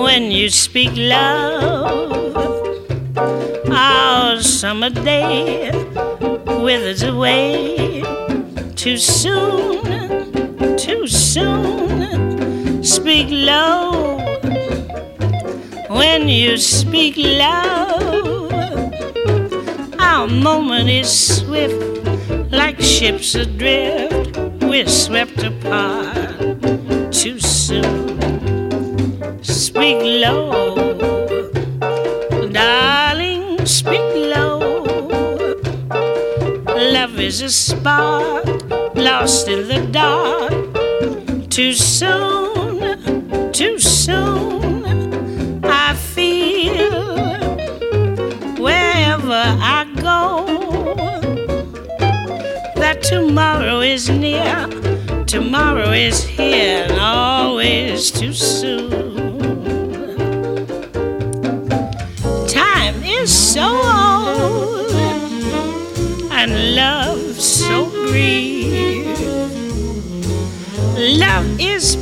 when 0.02 0.32
you 0.32 0.50
speak 0.50 0.90
love. 0.96 2.10
Our 3.70 4.40
summer 4.42 4.90
day 4.90 5.70
withers 6.64 7.04
away 7.04 8.02
too 8.74 8.96
soon, 8.96 10.76
too 10.76 11.06
soon. 11.06 12.29
Speak 12.82 13.28
low 13.30 14.18
when 15.88 16.28
you 16.28 16.56
speak 16.56 17.14
loud. 17.16 18.52
Our 19.98 20.26
moment 20.26 20.88
is 20.88 21.10
swift, 21.10 21.76
like 22.50 22.80
ships 22.80 23.34
adrift. 23.34 24.36
We're 24.62 24.88
swept 24.88 25.42
apart 25.42 26.30
too 27.12 27.38
soon. 27.38 28.18
Speak 29.42 29.98
low, 30.24 30.96
darling, 32.50 33.66
speak 33.66 34.00
low. 34.34 34.84
Love 36.66 37.20
is 37.20 37.42
a 37.42 37.50
spark 37.50 38.46
lost 38.94 39.48
in 39.48 39.68
the 39.68 39.86
dark. 39.92 40.50
Too 41.50 41.72
soon, 41.74 42.39
soon. 44.04 45.62
I 45.62 45.94
feel 45.94 47.02
wherever 48.56 49.42
I 49.76 49.84
go 49.96 50.46
that 52.76 53.02
tomorrow 53.02 53.80
is 53.80 54.08
near, 54.08 54.66
tomorrow 55.26 55.90
is 55.92 56.24
here, 56.24 56.86
and 56.88 56.98
always 56.98 58.10
too 58.10 58.32
soon. 58.32 59.38
Time 62.48 63.02
is 63.04 63.30
so 63.30 63.68
old, 64.06 64.94
and 66.32 66.74
love 66.74 67.38
so 67.38 67.90
brief. 68.08 69.06
Love 70.96 71.60
is 71.60 71.99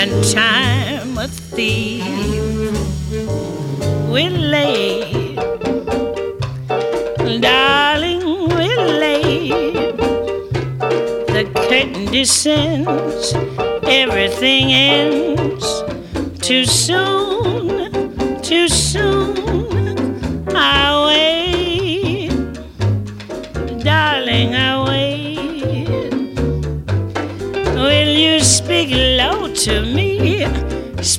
and 0.00 0.24
time 0.32 1.18
a 1.18 1.28
thief. 1.28 2.02
We're 4.08 4.30
late, 4.30 5.36
darling, 7.42 8.22
we're 8.48 8.86
late. 9.04 9.96
The 11.34 11.44
curtain 11.54 12.06
descends, 12.06 13.34
everything 13.84 14.72
ends 14.72 15.66
too 16.40 16.64
soon, 16.64 17.09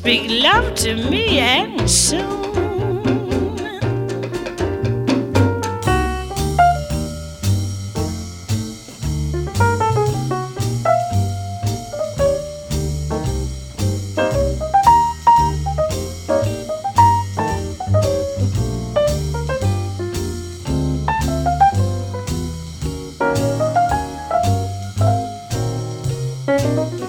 Speak 0.01 0.31
love 0.41 0.73
to 0.77 0.95
me 0.95 1.37
and 1.37 1.87
soon. 1.87 2.41
Time 26.47 27.00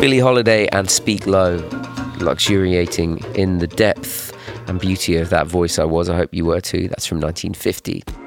Billie 0.00 0.18
Holiday 0.18 0.68
and 0.68 0.90
Speak 0.90 1.26
Low, 1.26 1.56
luxuriating 2.18 3.18
in 3.34 3.58
the 3.58 3.66
depth 3.66 4.36
and 4.68 4.78
beauty 4.78 5.16
of 5.16 5.30
that 5.30 5.46
voice 5.46 5.78
I 5.78 5.84
was. 5.84 6.10
I 6.10 6.16
hope 6.16 6.34
you 6.34 6.44
were 6.44 6.60
too. 6.60 6.86
That's 6.88 7.06
from 7.06 7.18
1950. 7.18 8.25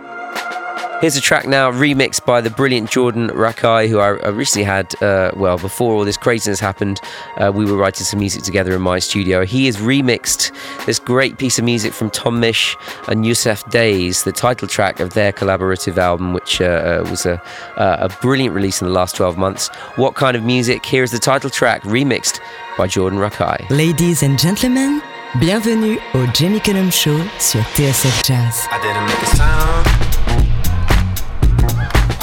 Here's 1.02 1.16
a 1.16 1.22
track 1.22 1.48
now 1.48 1.72
remixed 1.72 2.26
by 2.26 2.42
the 2.42 2.50
brilliant 2.50 2.90
Jordan 2.90 3.30
Rakei, 3.30 3.88
who 3.88 4.00
I, 4.00 4.18
I 4.18 4.30
recently 4.32 4.66
had, 4.66 5.02
uh, 5.02 5.32
well, 5.34 5.58
before 5.58 5.94
all 5.94 6.04
this 6.04 6.18
craziness 6.18 6.60
happened, 6.60 7.00
uh, 7.38 7.54
we 7.56 7.64
were 7.64 7.78
writing 7.78 8.04
some 8.04 8.20
music 8.20 8.44
together 8.44 8.76
in 8.76 8.82
my 8.82 9.00
studio. 9.00 9.46
He 9.46 9.66
has 9.68 9.78
remixed 9.78 10.52
this 10.86 11.00
great 11.00 11.38
piece 11.38 11.58
of 11.58 11.64
music 11.64 11.94
from 11.94 12.10
Tom 12.10 12.42
Misch 12.42 12.76
and 13.08 13.24
Yussef 13.24 13.70
Dayes, 13.72 14.24
the 14.26 14.34
title 14.34 14.68
track 14.68 15.00
of 15.00 15.14
their 15.14 15.32
collaborative 15.32 15.96
album, 15.96 16.34
which 16.34 16.60
uh, 16.60 16.66
uh, 16.66 17.10
was 17.10 17.26
a, 17.26 17.42
uh, 17.78 18.10
a 18.10 18.10
brilliant 18.22 18.54
release 18.54 18.82
in 18.82 18.88
the 18.88 18.94
last 18.94 19.16
12 19.16 19.38
months. 19.38 19.70
What 19.96 20.16
kind 20.16 20.36
of 20.36 20.44
music? 20.44 20.86
Here's 20.86 21.12
the 21.12 21.20
title 21.20 21.50
track 21.50 21.82
remixed 21.84 22.42
by 22.78 22.88
Jordan 22.88 23.20
Rakei. 23.20 23.70
Ladies 23.70 24.22
and 24.22 24.38
gentlemen, 24.38 25.02
bienvenue 25.40 25.98
au 26.14 26.28
Jamie 26.34 26.60
Cullum 26.60 26.92
Show 26.92 27.18
sur 27.40 27.62
TSF 27.62 28.26
Jazz. 28.26 28.68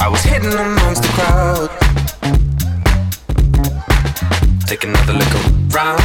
I 0.07 0.09
was 0.09 0.23
hidden 0.23 0.53
amongst 0.53 1.03
the 1.03 1.09
crowd. 1.09 1.69
Take 4.65 4.85
another 4.85 5.11
look 5.11 5.33
around. 5.75 5.99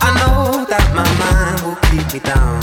I 0.00 0.14
know 0.20 0.64
that 0.70 0.86
my 0.94 1.08
mind 1.18 1.60
will 1.66 1.74
keep 1.90 2.06
me 2.14 2.20
down. 2.20 2.62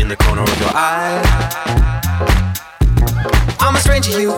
In 0.00 0.08
the 0.08 0.16
corner 0.16 0.42
of 0.42 0.58
your 0.58 0.70
eye. 0.74 1.22
I'm 3.60 3.76
a 3.76 3.78
stranger, 3.78 4.20
you. 4.20 4.34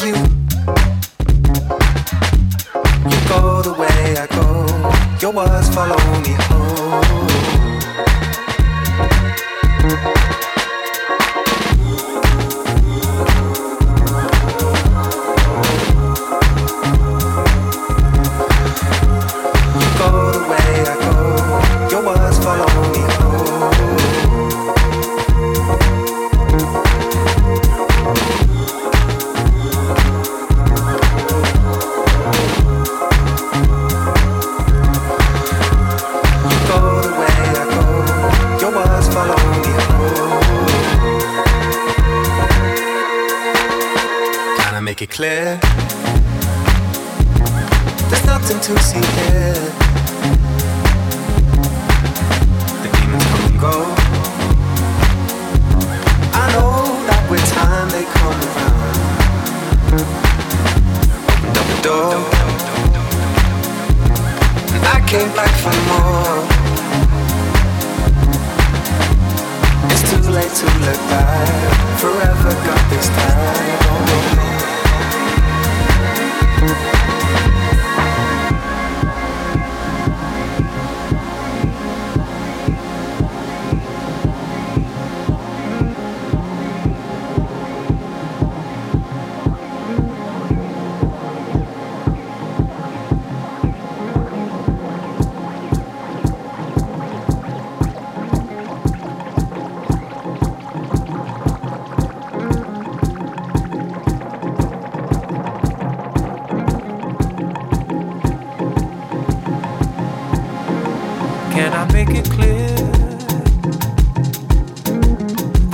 You. 0.00 0.14
You 3.04 3.18
go 3.28 3.60
the 3.60 3.74
way 3.78 4.16
I 4.16 4.26
go. 4.30 4.64
Your 5.20 5.32
words 5.34 5.68
follow 5.74 5.98
me 6.22 6.32
home. 6.48 6.98
clear. 45.18 45.58
There's 48.08 48.24
nothing 48.24 48.60
to 48.60 48.78
see 48.78 49.02
here. 49.18 49.64
The 52.82 52.88
demons 52.94 53.26
come 53.26 53.44
and 53.50 53.58
go. 53.58 53.76
I 56.38 56.44
know 56.54 56.70
that 57.08 57.22
with 57.28 57.44
time 57.50 57.88
they 57.90 58.06
come 58.14 58.38
around. 58.46 58.98
Opened 61.34 61.56
up 61.58 61.66
the 61.74 61.78
door. 61.82 62.14
And 64.74 64.84
I 64.86 64.98
came 65.10 65.30
back 65.34 65.52
for 65.64 65.74
more. 65.90 66.38
It's 69.90 70.04
too 70.10 70.22
late 70.30 70.54
to 70.60 70.66
look 70.86 71.02
back. 71.10 71.98
Forever 71.98 72.50
got 72.66 72.82
this 72.90 73.08
time. 73.08 74.47
Oh, 76.60 77.07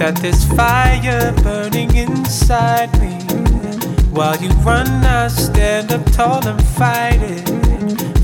that 0.05 0.17
there's 0.17 0.45
fire 0.53 1.33
burning 1.43 1.97
inside 1.97 2.93
me? 3.01 3.15
While 4.13 4.37
you 4.37 4.51
run, 4.61 4.87
I 5.03 5.29
stand 5.29 5.93
up 5.93 6.05
tall 6.13 6.47
and 6.47 6.63
fight 6.77 7.21
it 7.23 7.49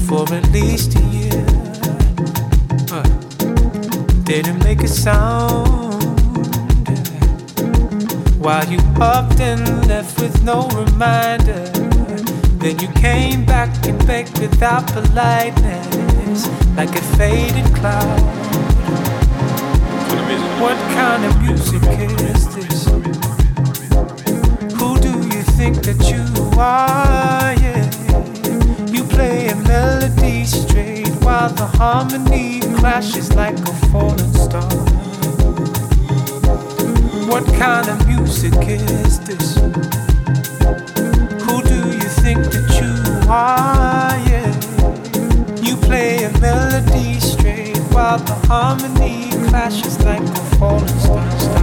for 0.06 0.30
at 0.30 0.46
least 0.52 0.98
a 0.98 1.02
year. 1.18 1.46
Uh, 2.92 3.08
didn't 4.24 4.62
make 4.62 4.82
a 4.82 4.88
sound. 4.88 6.04
While 8.38 8.68
you 8.70 8.80
upped 9.00 9.40
and 9.40 9.64
left 9.88 10.20
with 10.20 10.42
no 10.42 10.68
reminder. 10.82 11.64
Then 12.60 12.78
you 12.78 12.88
came 13.00 13.46
back 13.46 13.70
and 13.86 13.98
begged 14.06 14.38
without 14.38 14.86
politeness, 14.88 16.46
like 16.76 16.94
a 16.94 17.02
faded 17.16 17.74
cloud. 17.74 18.39
What 20.30 20.78
kind 20.94 21.24
of 21.24 21.42
music 21.42 21.82
is 21.98 22.54
this? 22.54 22.84
Who 24.78 24.98
do 25.00 25.10
you 25.34 25.42
think 25.58 25.82
that 25.82 26.00
you 26.08 26.24
are? 26.58 27.54
Yeah, 27.54 27.84
you 28.92 29.02
play 29.04 29.48
a 29.48 29.56
melody 29.56 30.44
straight 30.44 31.08
while 31.24 31.50
the 31.50 31.66
harmony 31.66 32.60
clashes 32.78 33.34
like 33.34 33.58
a 33.58 33.72
fallen 33.90 34.32
star. 34.34 34.70
What 37.28 37.44
kind 37.58 37.88
of 37.88 38.06
music 38.06 38.54
is 38.66 39.18
this? 39.20 39.56
Who 41.44 41.62
do 41.62 41.78
you 41.96 42.08
think 42.22 42.44
that 42.54 42.68
you 42.80 43.28
are? 43.28 44.16
Yeah, 44.30 44.50
you 45.60 45.76
play 45.76 46.24
a 46.24 46.30
melody 46.38 47.19
while 47.92 48.18
the 48.18 48.34
harmony 48.46 49.30
clashes 49.48 50.02
like 50.04 50.22
a 50.22 50.56
falling 50.56 50.86
star. 50.98 51.59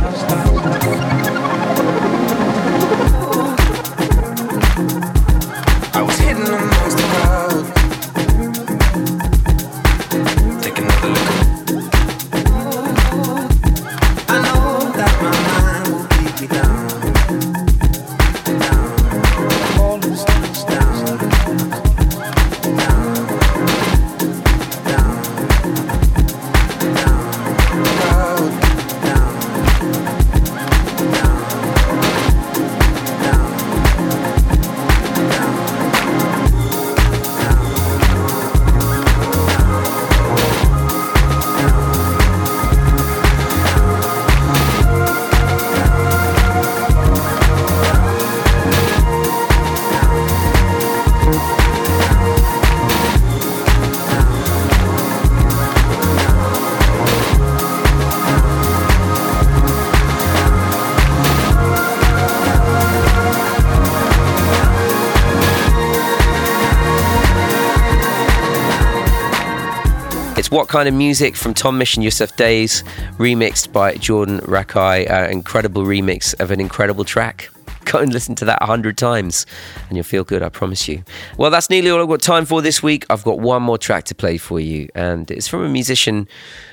What 70.58 70.70
Kind 70.70 70.90
of 70.90 70.96
Music 70.96 71.36
from 71.36 71.54
Tom 71.54 71.78
Mission 71.78 72.02
Yussef 72.02 72.36
Dayes, 72.36 72.82
remixed 73.20 73.72
by 73.72 73.94
Jordan 73.94 74.40
Rakei. 74.40 75.08
Uh, 75.08 75.30
incredible 75.30 75.84
remix 75.84 76.34
of 76.40 76.50
an 76.50 76.60
incredible 76.60 77.06
track. 77.06 77.52
Go 77.86 78.00
and 78.00 78.12
listen 78.12 78.34
to 78.34 78.46
that 78.46 78.58
a 78.60 78.66
hundred 78.66 78.98
times 78.98 79.46
and 79.88 79.96
you'll 79.96 80.04
feel 80.04 80.24
good, 80.24 80.42
I 80.42 80.50
promise 80.50 80.88
you. 80.88 81.04
Well, 81.38 81.52
that's 81.52 81.70
nearly 81.70 81.92
all 81.92 82.02
I've 82.02 82.08
got 82.08 82.24
time 82.24 82.48
for 82.48 82.64
this 82.64 82.82
week. 82.82 83.06
I've 83.08 83.24
got 83.24 83.40
one 83.40 83.62
more 83.62 83.78
track 83.78 84.06
to 84.06 84.16
play 84.16 84.40
for 84.40 84.60
you, 84.60 84.90
and 84.96 85.30
it's 85.30 85.48
from 85.48 85.62
a 85.62 85.70
musician 85.70 86.28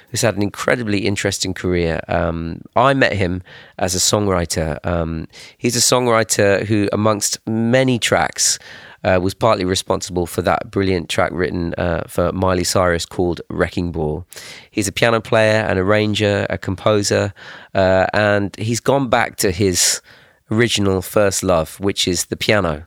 who's 0.08 0.22
had 0.22 0.34
an 0.34 0.42
incredibly 0.42 1.06
interesting 1.06 1.52
career. 1.52 2.00
Um, 2.08 2.62
I 2.76 2.94
met 2.94 3.12
him 3.12 3.42
as 3.78 3.94
a 3.94 3.98
songwriter. 3.98 4.78
Um, 4.86 5.28
he's 5.58 5.76
a 5.76 5.80
songwriter 5.80 6.64
who, 6.64 6.88
amongst 6.90 7.38
many 7.46 7.98
tracks, 7.98 8.58
uh, 9.04 9.20
was 9.22 9.34
partly 9.34 9.64
responsible 9.64 10.26
for 10.26 10.42
that 10.42 10.70
brilliant 10.70 11.08
track 11.08 11.30
written 11.32 11.74
uh, 11.76 12.04
for 12.08 12.32
Miley 12.32 12.64
Cyrus 12.64 13.06
called 13.06 13.40
Wrecking 13.50 13.92
Ball. 13.92 14.26
He's 14.70 14.88
a 14.88 14.92
piano 14.92 15.20
player, 15.20 15.60
an 15.60 15.78
arranger, 15.78 16.46
a 16.50 16.58
composer, 16.58 17.32
uh, 17.74 18.06
and 18.14 18.56
he's 18.56 18.80
gone 18.80 19.08
back 19.08 19.36
to 19.36 19.50
his 19.50 20.00
original 20.50 21.02
first 21.02 21.42
love, 21.42 21.78
which 21.80 22.08
is 22.08 22.26
the 22.26 22.36
piano. 22.36 22.86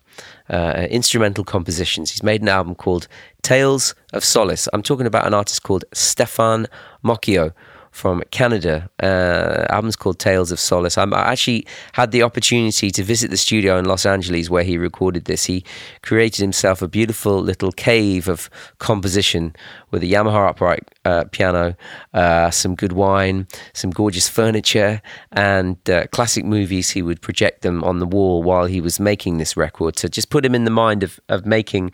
Uh, 0.49 0.88
instrumental 0.89 1.43
compositions. 1.43 2.09
He's 2.09 2.24
made 2.24 2.41
an 2.41 2.47
album 2.47 2.74
called 2.74 3.07
Tales 3.43 3.93
of 4.13 4.24
Solace. 4.24 4.68
I'm 4.72 4.82
talking 4.82 5.05
about 5.05 5.28
an 5.28 5.34
artist 5.34 5.61
called 5.61 5.84
Stephan 5.93 6.68
Moccio 7.03 7.53
from 7.97 8.21
Canada. 8.29 8.89
Uh, 9.01 9.65
album's 9.69 9.95
called 9.95 10.19
Tales 10.19 10.51
of 10.51 10.59
Solace. 10.59 10.99
I'm, 10.99 11.13
I 11.15 11.31
actually 11.31 11.65
had 11.93 12.11
the 12.11 12.21
opportunity 12.21 12.91
to 12.91 13.03
visit 13.03 13.31
the 13.31 13.37
studio 13.37 13.77
in 13.79 13.85
Los 13.85 14.05
Angeles 14.05 14.51
where 14.51 14.63
he 14.63 14.77
recorded 14.77 15.25
this. 15.25 15.45
He 15.45 15.63
created 16.03 16.41
himself 16.41 16.83
a 16.83 16.87
beautiful 16.87 17.41
little 17.41 17.71
cave 17.71 18.27
of 18.27 18.51
composition 18.77 19.55
with 19.89 20.03
a 20.03 20.05
Yamaha 20.05 20.49
upright 20.49 20.83
uh, 21.05 21.23
piano, 21.31 21.75
uh, 22.13 22.51
some 22.51 22.75
good 22.75 22.91
wine, 22.91 23.47
some 23.73 23.89
gorgeous 23.89 24.29
furniture, 24.29 25.01
and 25.31 25.77
uh, 25.89 26.05
classic 26.07 26.45
movies. 26.45 26.91
He 26.91 27.01
would 27.01 27.21
project 27.21 27.63
them 27.63 27.83
on 27.83 27.97
the 27.97 28.05
wall 28.05 28.43
while 28.43 28.65
he 28.65 28.79
was 28.79 28.99
making 28.99 29.39
this 29.39 29.57
record 29.57 29.95
to 29.97 30.07
just 30.07 30.29
put 30.29 30.45
him 30.45 30.53
in 30.53 30.65
the 30.65 30.71
mind 30.71 31.01
of, 31.01 31.19
of 31.29 31.47
making, 31.47 31.91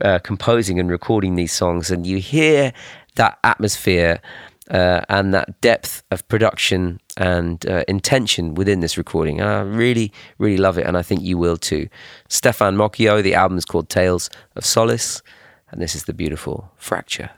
uh, 0.00 0.18
composing, 0.20 0.80
and 0.80 0.90
recording 0.90 1.34
these 1.34 1.52
songs. 1.52 1.90
And 1.90 2.06
you 2.06 2.16
hear 2.18 2.72
that 3.16 3.38
atmosphere 3.44 4.22
uh, 4.72 5.02
and 5.08 5.32
that 5.34 5.60
depth 5.60 6.02
of 6.10 6.26
production 6.28 6.98
and 7.16 7.64
uh, 7.66 7.84
intention 7.86 8.54
within 8.54 8.80
this 8.80 8.98
recording. 8.98 9.40
And 9.40 9.48
I 9.48 9.60
really, 9.60 10.12
really 10.38 10.56
love 10.56 10.78
it, 10.78 10.86
and 10.86 10.96
I 10.96 11.02
think 11.02 11.22
you 11.22 11.38
will 11.38 11.56
too. 11.56 11.88
Stephan 12.28 12.76
Moccio, 12.76 13.22
the 13.22 13.34
album 13.34 13.58
is 13.58 13.64
called 13.64 13.88
Tales 13.88 14.30
of 14.56 14.64
Solace, 14.64 15.22
and 15.70 15.80
this 15.80 15.94
is 15.94 16.04
the 16.04 16.14
beautiful 16.14 16.72
Fracture. 16.78 17.30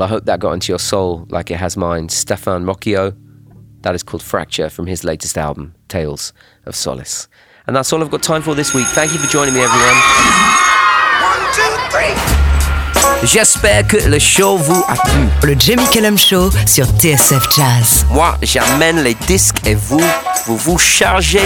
Well, 0.00 0.08
I 0.08 0.12
hope 0.12 0.24
that 0.24 0.40
got 0.40 0.52
into 0.52 0.72
your 0.72 0.78
soul 0.78 1.26
like 1.28 1.50
it 1.50 1.58
has 1.58 1.76
mine. 1.76 2.08
Stephan 2.08 2.64
Moccio. 2.64 3.14
That 3.82 3.94
is 3.94 4.02
called 4.02 4.22
Fracture 4.22 4.70
from 4.70 4.86
his 4.86 5.04
latest 5.04 5.36
album, 5.36 5.74
Tales 5.88 6.32
of 6.64 6.74
Solace. 6.74 7.28
And 7.66 7.76
that's 7.76 7.92
all 7.92 8.00
I've 8.02 8.10
got 8.10 8.22
time 8.22 8.40
for 8.40 8.54
this 8.54 8.72
week. 8.72 8.86
Thank 8.86 9.12
you 9.12 9.18
for 9.18 9.30
joining 9.30 9.52
me, 9.52 9.60
everyone. 9.60 9.98
One, 11.20 11.42
two, 11.52 11.68
three. 11.92 13.26
J'espère 13.26 13.86
que 13.86 13.98
le 14.08 14.18
show 14.18 14.56
vous 14.56 14.82
a 14.88 14.94
plu. 14.94 15.50
Le 15.50 15.60
Jamie 15.60 15.84
Cullum 15.92 16.16
Show 16.16 16.50
sur 16.66 16.86
TSF 16.86 17.54
Jazz. 17.54 18.06
Moi, 18.10 18.34
j'amène 18.40 19.02
les 19.02 19.12
disques 19.26 19.66
et 19.66 19.74
vous, 19.74 20.00
vous 20.46 20.56
vous 20.56 20.78
chargez 20.78 21.44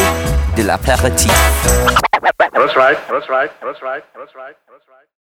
de 0.57 0.63
l'apéritif. 0.63 1.33
That's 2.53 2.77
right. 2.77 2.99
That's 3.09 3.29
right. 3.29 3.51
That's 3.61 3.83
right. 3.83 4.05
That's 4.15 4.37
right. 4.37 4.55